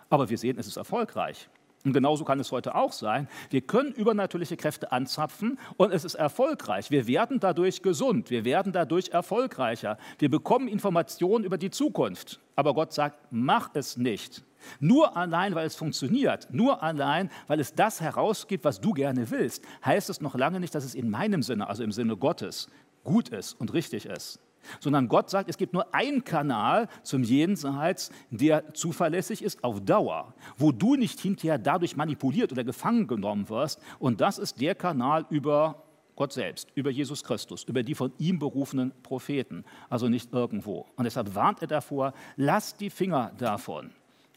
Aber 0.09 0.29
wir 0.29 0.37
sehen, 0.37 0.57
es 0.57 0.67
ist 0.67 0.77
erfolgreich. 0.77 1.49
Und 1.85 1.93
genauso 1.93 2.25
kann 2.25 2.39
es 2.39 2.51
heute 2.51 2.73
auch 2.73 2.91
sein. 2.91 3.29
Wir 3.51 3.61
können 3.61 3.91
übernatürliche 3.91 4.57
Kräfte 4.57 4.91
anzapfen 4.91 5.59
und 5.77 5.93
es 5.93 6.03
ist 6.03 6.15
erfolgreich. 6.15 6.89
Wir 6.89 7.05
werden 7.05 7.39
dadurch 7.39 7.83
gesund, 7.83 8.31
wir 8.31 8.43
werden 8.43 8.73
dadurch 8.73 9.09
erfolgreicher. 9.09 9.99
Wir 10.17 10.31
bekommen 10.31 10.67
Informationen 10.67 11.45
über 11.45 11.59
die 11.59 11.69
Zukunft. 11.69 12.41
Aber 12.55 12.73
Gott 12.73 12.91
sagt, 12.91 13.19
mach 13.29 13.69
es 13.75 13.97
nicht. 13.97 14.43
Nur 14.79 15.15
allein, 15.15 15.53
weil 15.53 15.67
es 15.67 15.75
funktioniert, 15.75 16.47
nur 16.51 16.81
allein, 16.81 17.29
weil 17.45 17.59
es 17.59 17.75
das 17.75 18.01
herausgibt, 18.01 18.65
was 18.65 18.81
du 18.81 18.93
gerne 18.93 19.29
willst, 19.29 19.63
heißt 19.85 20.09
es 20.09 20.21
noch 20.21 20.33
lange 20.33 20.59
nicht, 20.59 20.73
dass 20.73 20.85
es 20.85 20.95
in 20.95 21.11
meinem 21.11 21.43
Sinne, 21.43 21.69
also 21.69 21.83
im 21.83 21.91
Sinne 21.91 22.17
Gottes, 22.17 22.67
gut 23.03 23.29
ist 23.29 23.53
und 23.53 23.73
richtig 23.73 24.07
ist 24.07 24.39
sondern 24.79 25.07
Gott 25.07 25.29
sagt, 25.29 25.49
es 25.49 25.57
gibt 25.57 25.73
nur 25.73 25.93
einen 25.93 26.23
Kanal 26.23 26.87
zum 27.03 27.23
Jenseits, 27.23 28.11
der 28.29 28.73
zuverlässig 28.73 29.43
ist 29.43 29.63
auf 29.63 29.81
Dauer, 29.81 30.33
wo 30.57 30.71
du 30.71 30.95
nicht 30.95 31.19
hinterher 31.19 31.57
dadurch 31.57 31.95
manipuliert 31.95 32.51
oder 32.51 32.63
gefangen 32.63 33.07
genommen 33.07 33.49
wirst. 33.49 33.79
Und 33.99 34.21
das 34.21 34.37
ist 34.37 34.61
der 34.61 34.75
Kanal 34.75 35.25
über 35.29 35.83
Gott 36.15 36.31
selbst, 36.31 36.69
über 36.75 36.89
Jesus 36.89 37.23
Christus, 37.23 37.63
über 37.63 37.83
die 37.83 37.95
von 37.95 38.13
ihm 38.17 38.39
berufenen 38.39 38.93
Propheten, 39.03 39.65
also 39.89 40.07
nicht 40.07 40.31
irgendwo. 40.33 40.85
Und 40.95 41.03
deshalb 41.03 41.35
warnt 41.35 41.61
er 41.61 41.67
davor, 41.67 42.13
lasst 42.37 42.79
die 42.79 42.89
Finger 42.89 43.33
davon. 43.37 43.91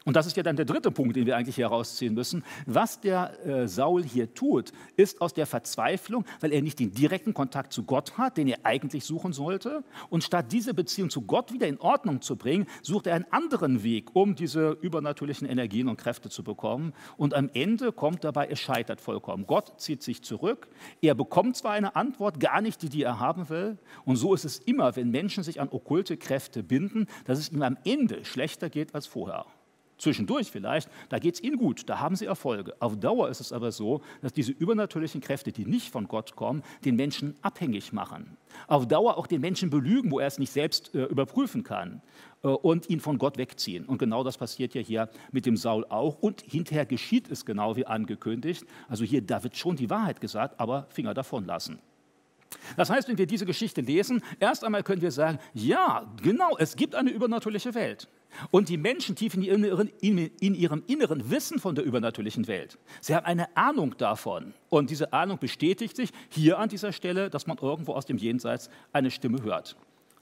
Und 0.09 0.15
das 0.15 0.25
ist 0.25 0.35
ja 0.35 0.41
dann 0.41 0.55
der 0.55 0.65
dritte 0.65 0.89
Punkt, 0.89 1.15
den 1.15 1.27
wir 1.27 1.37
eigentlich 1.37 1.59
herausziehen 1.59 2.15
müssen. 2.15 2.43
Was 2.65 2.99
der 2.99 3.45
äh, 3.45 3.67
Saul 3.67 4.03
hier 4.03 4.33
tut, 4.33 4.71
ist 4.95 5.21
aus 5.21 5.35
der 5.35 5.45
Verzweiflung, 5.45 6.25
weil 6.39 6.51
er 6.51 6.63
nicht 6.63 6.79
den 6.79 6.91
direkten 6.91 7.35
Kontakt 7.35 7.73
zu 7.73 7.83
Gott 7.83 8.17
hat, 8.17 8.37
den 8.37 8.47
er 8.47 8.57
eigentlich 8.63 9.05
suchen 9.05 9.33
sollte. 9.33 9.83
Und 10.09 10.23
statt 10.23 10.51
diese 10.51 10.73
Beziehung 10.73 11.11
zu 11.11 11.21
Gott 11.21 11.53
wieder 11.53 11.67
in 11.67 11.79
Ordnung 11.79 12.21
zu 12.21 12.37
bringen, 12.37 12.65
sucht 12.81 13.05
er 13.05 13.13
einen 13.13 13.27
anderen 13.29 13.83
Weg, 13.83 14.15
um 14.15 14.33
diese 14.33 14.71
übernatürlichen 14.81 15.47
Energien 15.47 15.87
und 15.87 15.97
Kräfte 15.97 16.31
zu 16.31 16.43
bekommen. 16.43 16.93
Und 17.15 17.35
am 17.35 17.47
Ende 17.53 17.91
kommt 17.91 18.23
dabei, 18.23 18.47
es 18.47 18.59
scheitert 18.59 19.01
vollkommen. 19.01 19.45
Gott 19.45 19.79
zieht 19.79 20.01
sich 20.01 20.23
zurück. 20.23 20.69
Er 21.03 21.13
bekommt 21.13 21.55
zwar 21.55 21.73
eine 21.73 21.95
Antwort, 21.95 22.39
gar 22.39 22.61
nicht 22.61 22.81
die, 22.81 22.89
die 22.89 23.03
er 23.03 23.19
haben 23.19 23.47
will. 23.49 23.77
Und 24.05 24.15
so 24.15 24.33
ist 24.33 24.43
es 24.43 24.57
immer, 24.57 24.95
wenn 24.95 25.11
Menschen 25.11 25.43
sich 25.43 25.61
an 25.61 25.69
okkulte 25.69 26.17
Kräfte 26.17 26.63
binden, 26.63 27.05
dass 27.25 27.37
es 27.37 27.51
ihm 27.51 27.61
am 27.61 27.77
Ende 27.85 28.25
schlechter 28.25 28.71
geht 28.71 28.95
als 28.95 29.05
vorher. 29.05 29.45
Zwischendurch 29.99 30.49
vielleicht, 30.49 30.89
da 31.09 31.19
geht 31.19 31.35
es 31.35 31.43
ihnen 31.43 31.57
gut, 31.57 31.87
da 31.89 31.99
haben 31.99 32.15
sie 32.15 32.25
Erfolge. 32.25 32.73
Auf 32.79 32.97
Dauer 32.97 33.29
ist 33.29 33.41
es 33.41 33.51
aber 33.51 33.71
so, 33.73 34.01
dass 34.21 34.31
diese 34.31 34.53
übernatürlichen 34.53 35.19
Kräfte, 35.19 35.51
die 35.51 35.65
nicht 35.65 35.91
von 35.91 36.07
Gott 36.07 36.37
kommen, 36.37 36.63
den 36.85 36.95
Menschen 36.95 37.35
abhängig 37.41 37.91
machen. 37.91 38.37
Auf 38.67 38.87
Dauer 38.87 39.17
auch 39.17 39.27
den 39.27 39.41
Menschen 39.41 39.69
belügen, 39.69 40.09
wo 40.09 40.19
er 40.19 40.27
es 40.27 40.39
nicht 40.39 40.53
selbst 40.53 40.95
äh, 40.95 41.03
überprüfen 41.03 41.63
kann 41.63 42.01
äh, 42.43 42.47
und 42.47 42.89
ihn 42.89 43.01
von 43.01 43.17
Gott 43.17 43.37
wegziehen. 43.37 43.85
Und 43.85 43.97
genau 43.97 44.23
das 44.23 44.37
passiert 44.37 44.73
ja 44.73 44.81
hier 44.81 45.09
mit 45.33 45.45
dem 45.45 45.57
Saul 45.57 45.85
auch. 45.89 46.17
Und 46.19 46.41
hinterher 46.41 46.85
geschieht 46.85 47.29
es 47.29 47.45
genau 47.45 47.75
wie 47.75 47.85
angekündigt. 47.85 48.65
Also 48.87 49.03
hier, 49.03 49.21
da 49.21 49.43
wird 49.43 49.57
schon 49.57 49.75
die 49.75 49.89
Wahrheit 49.89 50.21
gesagt, 50.21 50.59
aber 50.61 50.87
Finger 50.89 51.13
davon 51.13 51.45
lassen. 51.45 51.79
Das 52.77 52.89
heißt, 52.89 53.09
wenn 53.09 53.17
wir 53.17 53.27
diese 53.27 53.45
Geschichte 53.45 53.81
lesen, 53.81 54.23
erst 54.39 54.63
einmal 54.63 54.83
können 54.83 55.01
wir 55.01 55.11
sagen, 55.11 55.39
ja, 55.53 56.09
genau, 56.23 56.57
es 56.57 56.75
gibt 56.75 56.95
eine 56.95 57.11
übernatürliche 57.11 57.75
Welt. 57.75 58.07
Und 58.51 58.69
die 58.69 58.77
Menschen 58.77 59.15
tief 59.15 59.33
in, 59.33 59.41
ihrem, 59.41 59.89
in 60.01 60.55
ihrem 60.55 60.83
Inneren 60.87 61.29
wissen 61.29 61.59
von 61.59 61.75
der 61.75 61.83
übernatürlichen 61.83 62.47
Welt. 62.47 62.77
Sie 63.01 63.15
haben 63.15 63.25
eine 63.25 63.55
Ahnung 63.57 63.95
davon. 63.97 64.53
Und 64.69 64.89
diese 64.89 65.13
Ahnung 65.13 65.39
bestätigt 65.39 65.95
sich 65.95 66.11
hier 66.29 66.59
an 66.59 66.69
dieser 66.69 66.91
Stelle, 66.91 67.29
dass 67.29 67.47
man 67.47 67.57
irgendwo 67.57 67.93
aus 67.93 68.05
dem 68.05 68.17
Jenseits 68.17 68.69
eine 68.93 69.11
Stimme 69.11 69.41
hört. 69.43 69.75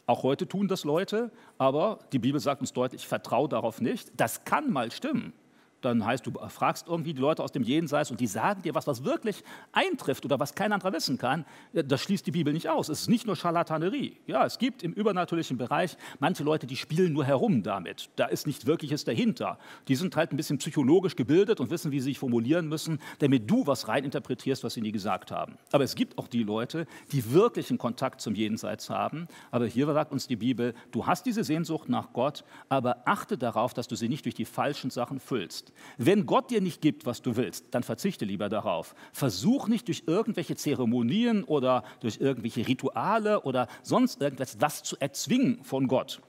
Auch 0.05 0.23
heute 0.23 0.47
tun 0.47 0.67
das 0.67 0.85
Leute, 0.85 1.31
aber 1.57 1.99
die 2.13 2.19
Bibel 2.19 2.39
sagt 2.39 2.61
uns 2.61 2.71
deutlich, 2.71 3.05
vertraue 3.05 3.49
darauf 3.49 3.81
nicht. 3.81 4.11
Das 4.15 4.45
kann 4.45 4.71
mal 4.71 4.91
stimmen 4.91 5.33
dann 5.89 6.05
heißt, 6.05 6.25
du 6.25 6.31
fragst 6.49 6.87
irgendwie 6.87 7.13
die 7.13 7.21
Leute 7.21 7.43
aus 7.43 7.51
dem 7.51 7.63
Jenseits 7.63 8.11
und 8.11 8.19
die 8.19 8.27
sagen 8.27 8.61
dir 8.61 8.75
was, 8.75 8.87
was 8.87 9.03
wirklich 9.03 9.43
eintrifft 9.71 10.25
oder 10.25 10.39
was 10.39 10.55
kein 10.55 10.71
anderer 10.71 10.93
wissen 10.93 11.17
kann, 11.17 11.45
das 11.73 12.01
schließt 12.01 12.25
die 12.25 12.31
Bibel 12.31 12.53
nicht 12.53 12.69
aus. 12.69 12.89
Es 12.89 13.01
ist 13.01 13.09
nicht 13.09 13.25
nur 13.25 13.35
Scharlatanerie. 13.35 14.17
Ja, 14.27 14.45
es 14.45 14.57
gibt 14.57 14.83
im 14.83 14.93
übernatürlichen 14.93 15.57
Bereich 15.57 15.97
manche 16.19 16.43
Leute, 16.43 16.67
die 16.67 16.75
spielen 16.75 17.13
nur 17.13 17.25
herum 17.25 17.63
damit. 17.63 18.09
Da 18.15 18.25
ist 18.25 18.47
nicht 18.47 18.65
Wirkliches 18.65 19.03
dahinter. 19.03 19.57
Die 19.87 19.95
sind 19.95 20.15
halt 20.15 20.31
ein 20.31 20.37
bisschen 20.37 20.57
psychologisch 20.57 21.15
gebildet 21.15 21.59
und 21.59 21.69
wissen, 21.69 21.91
wie 21.91 21.99
sie 21.99 22.05
sich 22.05 22.19
formulieren 22.19 22.67
müssen, 22.67 22.99
damit 23.19 23.49
du 23.49 23.67
was 23.67 23.87
reininterpretierst, 23.87 24.63
was 24.63 24.73
sie 24.73 24.81
nie 24.81 24.91
gesagt 24.91 25.31
haben. 25.31 25.57
Aber 25.71 25.83
es 25.83 25.95
gibt 25.95 26.17
auch 26.17 26.27
die 26.27 26.43
Leute, 26.43 26.85
die 27.11 27.31
wirklichen 27.31 27.77
Kontakt 27.77 28.21
zum 28.21 28.35
Jenseits 28.35 28.89
haben. 28.89 29.27
Aber 29.51 29.65
hier 29.65 29.85
sagt 29.87 30.11
uns 30.11 30.27
die 30.27 30.35
Bibel, 30.35 30.73
du 30.91 31.05
hast 31.05 31.25
diese 31.25 31.43
Sehnsucht 31.43 31.89
nach 31.89 32.13
Gott, 32.13 32.43
aber 32.69 33.03
achte 33.05 33.37
darauf, 33.37 33.73
dass 33.73 33.87
du 33.87 33.95
sie 33.95 34.09
nicht 34.09 34.25
durch 34.25 34.35
die 34.35 34.45
falschen 34.45 34.89
Sachen 34.89 35.19
füllst. 35.19 35.71
Wenn 35.97 36.25
Gott 36.25 36.51
dir 36.51 36.61
nicht 36.61 36.81
gibt, 36.81 37.05
was 37.05 37.21
du 37.21 37.35
willst, 37.35 37.65
dann 37.71 37.83
verzichte 37.83 38.25
lieber 38.25 38.49
darauf. 38.49 38.95
Versuch 39.13 39.67
nicht 39.67 39.87
durch 39.87 40.03
irgendwelche 40.07 40.55
Zeremonien 40.55 41.43
oder 41.43 41.83
durch 41.99 42.19
irgendwelche 42.19 42.67
Rituale 42.67 43.41
oder 43.41 43.67
sonst 43.83 44.21
irgendwas 44.21 44.57
was 44.59 44.83
zu 44.83 44.97
erzwingen 44.99 45.63
von 45.63 45.87
Gott 45.87 46.21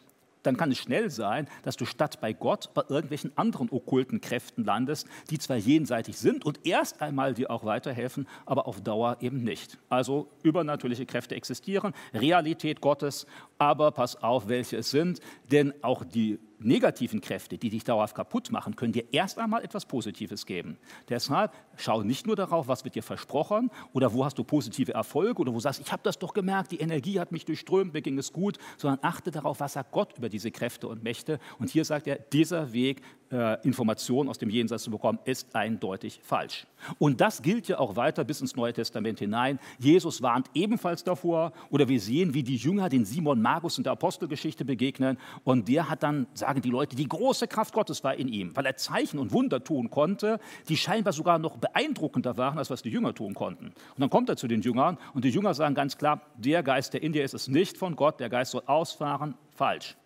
dann 0.42 0.56
kann 0.56 0.72
es 0.72 0.78
schnell 0.78 1.10
sein, 1.10 1.46
dass 1.62 1.76
du 1.76 1.84
statt 1.84 2.20
bei 2.20 2.32
Gott 2.32 2.70
bei 2.74 2.82
irgendwelchen 2.88 3.32
anderen 3.36 3.70
okkulten 3.70 4.20
Kräften 4.20 4.64
landest, 4.64 5.06
die 5.30 5.38
zwar 5.38 5.56
jenseitig 5.56 6.16
sind 6.18 6.44
und 6.44 6.66
erst 6.66 7.02
einmal 7.02 7.34
dir 7.34 7.50
auch 7.50 7.64
weiterhelfen, 7.64 8.26
aber 8.46 8.66
auf 8.66 8.80
Dauer 8.80 9.18
eben 9.20 9.42
nicht. 9.44 9.78
Also 9.88 10.28
übernatürliche 10.42 11.06
Kräfte 11.06 11.34
existieren, 11.34 11.92
Realität 12.14 12.80
Gottes, 12.80 13.26
aber 13.58 13.90
pass 13.90 14.22
auf, 14.22 14.48
welche 14.48 14.78
es 14.78 14.90
sind, 14.90 15.20
denn 15.50 15.74
auch 15.82 16.04
die 16.04 16.38
negativen 16.60 17.20
Kräfte, 17.20 17.58
die 17.58 17.70
dich 17.70 17.84
dauerhaft 17.84 18.14
kaputt 18.14 18.50
machen, 18.50 18.76
können 18.76 18.92
dir 18.92 19.04
erst 19.12 19.38
einmal 19.38 19.62
etwas 19.64 19.86
Positives 19.86 20.46
geben. 20.46 20.78
Deshalb 21.08 21.52
schau 21.76 22.02
nicht 22.02 22.26
nur 22.26 22.36
darauf, 22.36 22.68
was 22.68 22.84
wird 22.84 22.94
dir 22.94 23.02
versprochen 23.02 23.70
oder 23.92 24.12
wo 24.12 24.24
hast 24.24 24.38
du 24.38 24.44
positive 24.44 24.92
Erfolge 24.94 25.40
oder 25.40 25.54
wo 25.54 25.60
sagst, 25.60 25.80
ich 25.80 25.92
habe 25.92 26.02
das 26.02 26.18
doch 26.18 26.34
gemerkt, 26.34 26.72
die 26.72 26.80
Energie 26.80 27.20
hat 27.20 27.32
mich 27.32 27.44
durchströmt, 27.44 27.92
mir 27.92 28.02
ging 28.02 28.18
es 28.18 28.32
gut, 28.32 28.58
sondern 28.76 28.98
achte 29.02 29.30
darauf, 29.30 29.60
was 29.60 29.74
sagt 29.74 29.92
Gott 29.92 30.16
über 30.18 30.28
diese 30.28 30.50
Kräfte 30.50 30.88
und 30.88 31.02
Mächte. 31.02 31.38
Und 31.58 31.70
hier 31.70 31.84
sagt 31.84 32.06
er, 32.06 32.16
dieser 32.16 32.72
Weg 32.72 33.02
äh, 33.30 33.60
Informationen 33.66 34.28
aus 34.28 34.38
dem 34.38 34.50
Jenseits 34.50 34.84
zu 34.84 34.90
bekommen, 34.90 35.18
ist 35.24 35.54
eindeutig 35.54 36.20
falsch. 36.22 36.66
Und 36.98 37.20
das 37.20 37.42
gilt 37.42 37.68
ja 37.68 37.78
auch 37.78 37.96
weiter 37.96 38.24
bis 38.24 38.40
ins 38.40 38.56
Neue 38.56 38.72
Testament 38.72 39.18
hinein. 39.18 39.58
Jesus 39.78 40.22
warnt 40.22 40.48
ebenfalls 40.54 41.04
davor, 41.04 41.52
oder 41.70 41.88
wir 41.88 42.00
sehen, 42.00 42.34
wie 42.34 42.42
die 42.42 42.56
Jünger 42.56 42.88
den 42.88 43.04
Simon 43.04 43.42
Magus 43.42 43.78
in 43.78 43.84
der 43.84 43.92
Apostelgeschichte 43.92 44.64
begegnen. 44.64 45.18
Und 45.44 45.68
der 45.68 45.88
hat 45.88 46.02
dann, 46.02 46.26
sagen 46.34 46.62
die 46.62 46.70
Leute, 46.70 46.96
die 46.96 47.08
große 47.08 47.48
Kraft 47.48 47.74
Gottes 47.74 48.04
war 48.04 48.14
in 48.14 48.28
ihm, 48.28 48.56
weil 48.56 48.66
er 48.66 48.76
Zeichen 48.76 49.18
und 49.18 49.32
Wunder 49.32 49.62
tun 49.62 49.90
konnte, 49.90 50.40
die 50.68 50.76
scheinbar 50.76 51.12
sogar 51.12 51.38
noch 51.38 51.56
beeindruckender 51.56 52.36
waren, 52.36 52.58
als 52.58 52.70
was 52.70 52.82
die 52.82 52.90
Jünger 52.90 53.14
tun 53.14 53.34
konnten. 53.34 53.66
Und 53.66 53.98
dann 53.98 54.10
kommt 54.10 54.28
er 54.28 54.36
zu 54.36 54.48
den 54.48 54.62
Jüngern 54.62 54.98
und 55.14 55.24
die 55.24 55.30
Jünger 55.30 55.54
sagen 55.54 55.74
ganz 55.74 55.98
klar, 55.98 56.22
der 56.36 56.62
Geist, 56.62 56.94
der 56.94 57.02
in 57.02 57.12
dir 57.12 57.24
ist, 57.24 57.34
ist 57.34 57.48
nicht 57.48 57.76
von 57.76 57.96
Gott, 57.96 58.20
der 58.20 58.28
Geist 58.28 58.52
soll 58.52 58.62
ausfahren. 58.66 59.34
Falsch 59.50 59.96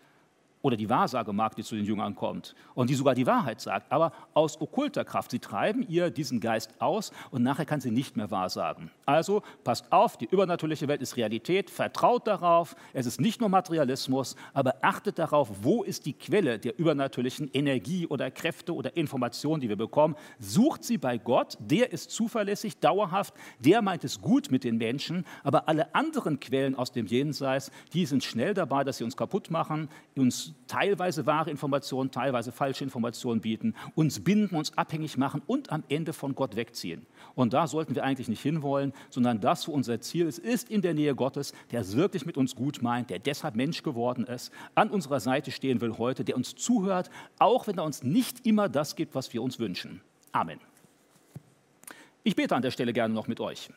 oder 0.62 0.76
die 0.76 0.88
Wahrsage 0.88 1.32
mag, 1.32 1.56
die 1.56 1.62
zu 1.62 1.74
den 1.74 1.84
Jüngern 1.84 2.14
kommt 2.14 2.54
und 2.74 2.88
die 2.88 2.94
sogar 2.94 3.14
die 3.14 3.26
Wahrheit 3.26 3.60
sagt, 3.60 3.90
aber 3.92 4.12
aus 4.32 4.60
okkulter 4.60 5.04
Kraft. 5.04 5.32
Sie 5.32 5.40
treiben 5.40 5.84
ihr 5.88 6.10
diesen 6.10 6.40
Geist 6.40 6.80
aus 6.80 7.12
und 7.30 7.42
nachher 7.42 7.66
kann 7.66 7.80
sie 7.80 7.90
nicht 7.90 8.16
mehr 8.16 8.30
wahrsagen. 8.30 8.90
Also 9.04 9.42
passt 9.64 9.92
auf, 9.92 10.16
die 10.16 10.26
übernatürliche 10.26 10.88
Welt 10.88 11.02
ist 11.02 11.16
Realität, 11.16 11.68
vertraut 11.68 12.26
darauf, 12.26 12.76
es 12.92 13.06
ist 13.06 13.20
nicht 13.20 13.40
nur 13.40 13.48
Materialismus, 13.48 14.36
aber 14.54 14.76
achtet 14.82 15.18
darauf, 15.18 15.50
wo 15.62 15.82
ist 15.82 16.06
die 16.06 16.12
Quelle 16.12 16.58
der 16.58 16.78
übernatürlichen 16.78 17.50
Energie 17.52 18.06
oder 18.06 18.30
Kräfte 18.30 18.74
oder 18.74 18.96
Informationen, 18.96 19.60
die 19.60 19.68
wir 19.68 19.76
bekommen. 19.76 20.16
Sucht 20.38 20.84
sie 20.84 20.98
bei 20.98 21.18
Gott, 21.18 21.58
der 21.60 21.92
ist 21.92 22.10
zuverlässig, 22.10 22.78
dauerhaft, 22.78 23.34
der 23.58 23.82
meint 23.82 24.04
es 24.04 24.20
gut 24.20 24.50
mit 24.50 24.64
den 24.64 24.78
Menschen, 24.78 25.24
aber 25.42 25.68
alle 25.68 25.94
anderen 25.94 26.38
Quellen 26.38 26.76
aus 26.76 26.92
dem 26.92 27.06
Jenseits, 27.06 27.70
die 27.92 28.06
sind 28.06 28.22
schnell 28.22 28.54
dabei, 28.54 28.84
dass 28.84 28.98
sie 28.98 29.04
uns 29.04 29.16
kaputt 29.16 29.50
machen, 29.50 29.88
uns 30.16 30.51
teilweise 30.66 31.26
wahre 31.26 31.50
Informationen, 31.50 32.10
teilweise 32.10 32.52
falsche 32.52 32.84
Informationen 32.84 33.40
bieten, 33.40 33.74
uns 33.94 34.22
binden, 34.22 34.56
uns 34.56 34.76
abhängig 34.76 35.16
machen 35.16 35.42
und 35.46 35.70
am 35.70 35.84
Ende 35.88 36.12
von 36.12 36.34
Gott 36.34 36.56
wegziehen. 36.56 37.06
Und 37.34 37.52
da 37.52 37.66
sollten 37.66 37.94
wir 37.94 38.04
eigentlich 38.04 38.28
nicht 38.28 38.42
hinwollen, 38.42 38.92
sondern 39.10 39.40
das, 39.40 39.68
wo 39.68 39.72
unser 39.72 40.00
Ziel 40.00 40.26
ist, 40.26 40.38
ist 40.38 40.70
in 40.70 40.82
der 40.82 40.94
Nähe 40.94 41.14
Gottes, 41.14 41.52
der 41.70 41.80
es 41.80 41.96
wirklich 41.96 42.26
mit 42.26 42.36
uns 42.36 42.54
gut 42.54 42.82
meint, 42.82 43.10
der 43.10 43.18
deshalb 43.18 43.54
Mensch 43.54 43.82
geworden 43.82 44.24
ist, 44.24 44.52
an 44.74 44.90
unserer 44.90 45.20
Seite 45.20 45.50
stehen 45.50 45.80
will 45.80 45.98
heute, 45.98 46.24
der 46.24 46.36
uns 46.36 46.54
zuhört, 46.54 47.10
auch 47.38 47.66
wenn 47.66 47.78
er 47.78 47.84
uns 47.84 48.02
nicht 48.02 48.46
immer 48.46 48.68
das 48.68 48.96
gibt, 48.96 49.14
was 49.14 49.32
wir 49.32 49.42
uns 49.42 49.58
wünschen. 49.58 50.00
Amen. 50.32 50.60
Ich 52.24 52.36
bete 52.36 52.54
an 52.54 52.62
der 52.62 52.70
Stelle 52.70 52.92
gerne 52.92 53.12
noch 53.12 53.26
mit 53.26 53.40
euch. 53.40 53.68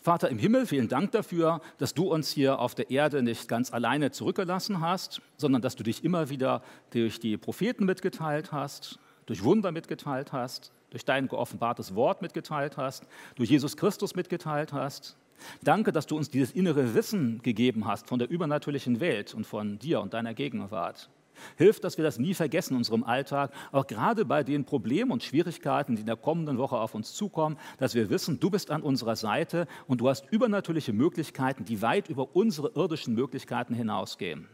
Vater 0.00 0.28
im 0.28 0.38
Himmel, 0.38 0.66
vielen 0.66 0.88
Dank 0.88 1.10
dafür, 1.10 1.60
dass 1.78 1.92
du 1.92 2.12
uns 2.12 2.30
hier 2.30 2.60
auf 2.60 2.74
der 2.74 2.90
Erde 2.90 3.22
nicht 3.22 3.48
ganz 3.48 3.72
alleine 3.72 4.12
zurückgelassen 4.12 4.80
hast, 4.80 5.20
sondern 5.36 5.60
dass 5.60 5.74
du 5.74 5.82
dich 5.82 6.04
immer 6.04 6.30
wieder 6.30 6.62
durch 6.90 7.18
die 7.18 7.36
Propheten 7.36 7.84
mitgeteilt 7.84 8.52
hast, 8.52 8.98
durch 9.26 9.42
Wunder 9.42 9.72
mitgeteilt 9.72 10.32
hast, 10.32 10.72
durch 10.90 11.04
dein 11.04 11.26
geoffenbartes 11.28 11.94
Wort 11.94 12.22
mitgeteilt 12.22 12.76
hast, 12.76 13.04
durch 13.34 13.50
Jesus 13.50 13.76
Christus 13.76 14.14
mitgeteilt 14.14 14.72
hast. 14.72 15.16
Danke, 15.62 15.92
dass 15.92 16.06
du 16.06 16.16
uns 16.16 16.30
dieses 16.30 16.52
innere 16.52 16.94
Wissen 16.94 17.42
gegeben 17.42 17.86
hast 17.86 18.08
von 18.08 18.18
der 18.18 18.30
übernatürlichen 18.30 19.00
Welt 19.00 19.34
und 19.34 19.46
von 19.46 19.78
dir 19.78 20.00
und 20.00 20.14
deiner 20.14 20.34
Gegenwart. 20.34 21.10
Hilft, 21.56 21.84
dass 21.84 21.96
wir 21.96 22.04
das 22.04 22.18
nie 22.18 22.34
vergessen 22.34 22.74
in 22.74 22.78
unserem 22.78 23.04
Alltag, 23.04 23.52
auch 23.72 23.86
gerade 23.86 24.24
bei 24.24 24.42
den 24.42 24.64
Problemen 24.64 25.10
und 25.10 25.22
Schwierigkeiten, 25.22 25.96
die 25.96 26.00
in 26.00 26.06
der 26.06 26.16
kommenden 26.16 26.58
Woche 26.58 26.76
auf 26.76 26.94
uns 26.94 27.14
zukommen, 27.14 27.58
dass 27.78 27.94
wir 27.94 28.10
wissen, 28.10 28.40
du 28.40 28.50
bist 28.50 28.70
an 28.70 28.82
unserer 28.82 29.16
Seite 29.16 29.66
und 29.86 30.00
du 30.00 30.08
hast 30.08 30.30
übernatürliche 30.30 30.92
Möglichkeiten, 30.92 31.64
die 31.64 31.82
weit 31.82 32.08
über 32.08 32.34
unsere 32.34 32.72
irdischen 32.74 33.14
Möglichkeiten 33.14 33.74
hinausgehen. 33.74 34.48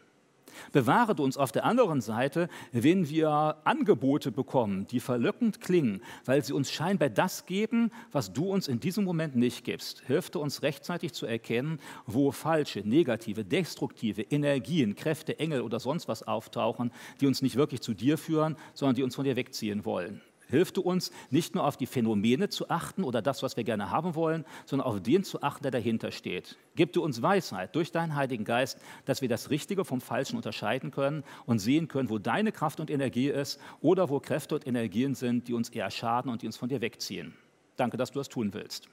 Bewahre 0.73 1.15
du 1.15 1.25
uns 1.25 1.37
auf 1.37 1.53
der 1.53 1.65
anderen 1.65 2.01
Seite, 2.01 2.49
wenn 2.73 3.09
wir 3.09 3.57
Angebote 3.65 4.33
bekommen, 4.33 4.87
die 4.87 5.01
verlockend 5.01 5.61
klingen, 5.61 6.03
weil 6.25 6.45
sie 6.45 6.53
uns 6.53 6.71
scheinbar 6.71 7.11
das 7.11 7.47
geben, 7.47 7.91
was 8.13 8.33
du 8.33 8.51
uns 8.51 8.69
in 8.69 8.81
diesem 8.81 9.05
Moment 9.05 9.37
nicht 9.37 9.65
gibst. 9.65 10.03
Hilf 10.07 10.31
du 10.31 10.41
uns 10.41 10.63
rechtzeitig 10.63 11.13
zu 11.13 11.27
erkennen, 11.27 11.79
wo 12.07 12.31
falsche, 12.33 12.81
negative, 12.81 13.45
destruktive 13.45 14.23
Energien, 14.23 14.95
Kräfte, 14.95 15.39
Engel 15.39 15.63
oder 15.63 15.81
sonst 15.81 16.09
was 16.09 16.23
auftauchen, 16.23 16.93
die 17.21 17.27
uns 17.27 17.43
nicht 17.43 17.57
wirklich 17.57 17.81
zu 17.81 17.95
dir 17.95 18.19
führen, 18.19 18.57
sondern 18.73 18.97
die 18.97 19.03
uns 19.03 19.15
von 19.15 19.25
dir 19.25 19.37
wegziehen 19.37 19.85
wollen. 19.85 20.21
Hilf 20.55 20.71
du 20.71 20.83
uns, 20.83 21.11
nicht 21.31 21.57
nur 21.57 21.65
auf 21.65 21.77
die 21.77 21.87
Phänomene 21.87 22.49
zu 22.49 22.71
achten 22.71 23.03
oder 23.03 23.21
das, 23.23 23.43
was 23.43 23.57
wir 23.57 23.65
gerne 23.65 23.91
haben 23.91 24.15
wollen, 24.15 24.45
sondern 24.67 24.87
auf 24.87 25.03
den 25.03 25.25
zu 25.25 25.43
achten, 25.43 25.65
der 25.65 25.73
dahinter 25.73 26.13
steht. 26.13 26.57
Gib 26.77 26.93
du 26.93 27.03
uns 27.03 27.23
Weisheit 27.23 27.75
durch 27.75 27.91
deinen 27.91 28.15
Heiligen 28.15 28.45
Geist, 28.45 28.79
dass 29.05 29.21
wir 29.21 29.29
das 29.29 29.51
Richtige 29.51 29.85
vom 29.85 30.01
Falschen 30.01 30.37
unterscheiden 30.37 30.93
können 30.93 31.25
und 31.45 31.59
sehen 31.59 31.89
können, 31.89 32.09
wo 32.09 32.19
deine 32.19 32.53
Kraft 32.53 32.79
und 32.79 32.89
Energie 32.89 33.29
ist 33.29 33.61
oder 33.81 34.09
wo 34.11 34.21
Kräfte 34.21 34.55
und 34.55 34.65
Energien 34.65 35.17
sind, 35.17 35.49
die 35.49 35.55
uns 35.55 35.71
eher 35.71 35.91
schaden 35.91 36.31
und 36.31 36.43
die 36.43 36.47
uns 36.47 36.57
von 36.57 36.69
dir 36.69 36.81
wegziehen. 36.81 37.35
Danke, 37.75 37.97
dass 37.97 38.13
du 38.13 38.21
das 38.21 38.29
tun 38.29 38.55
willst. 38.55 38.89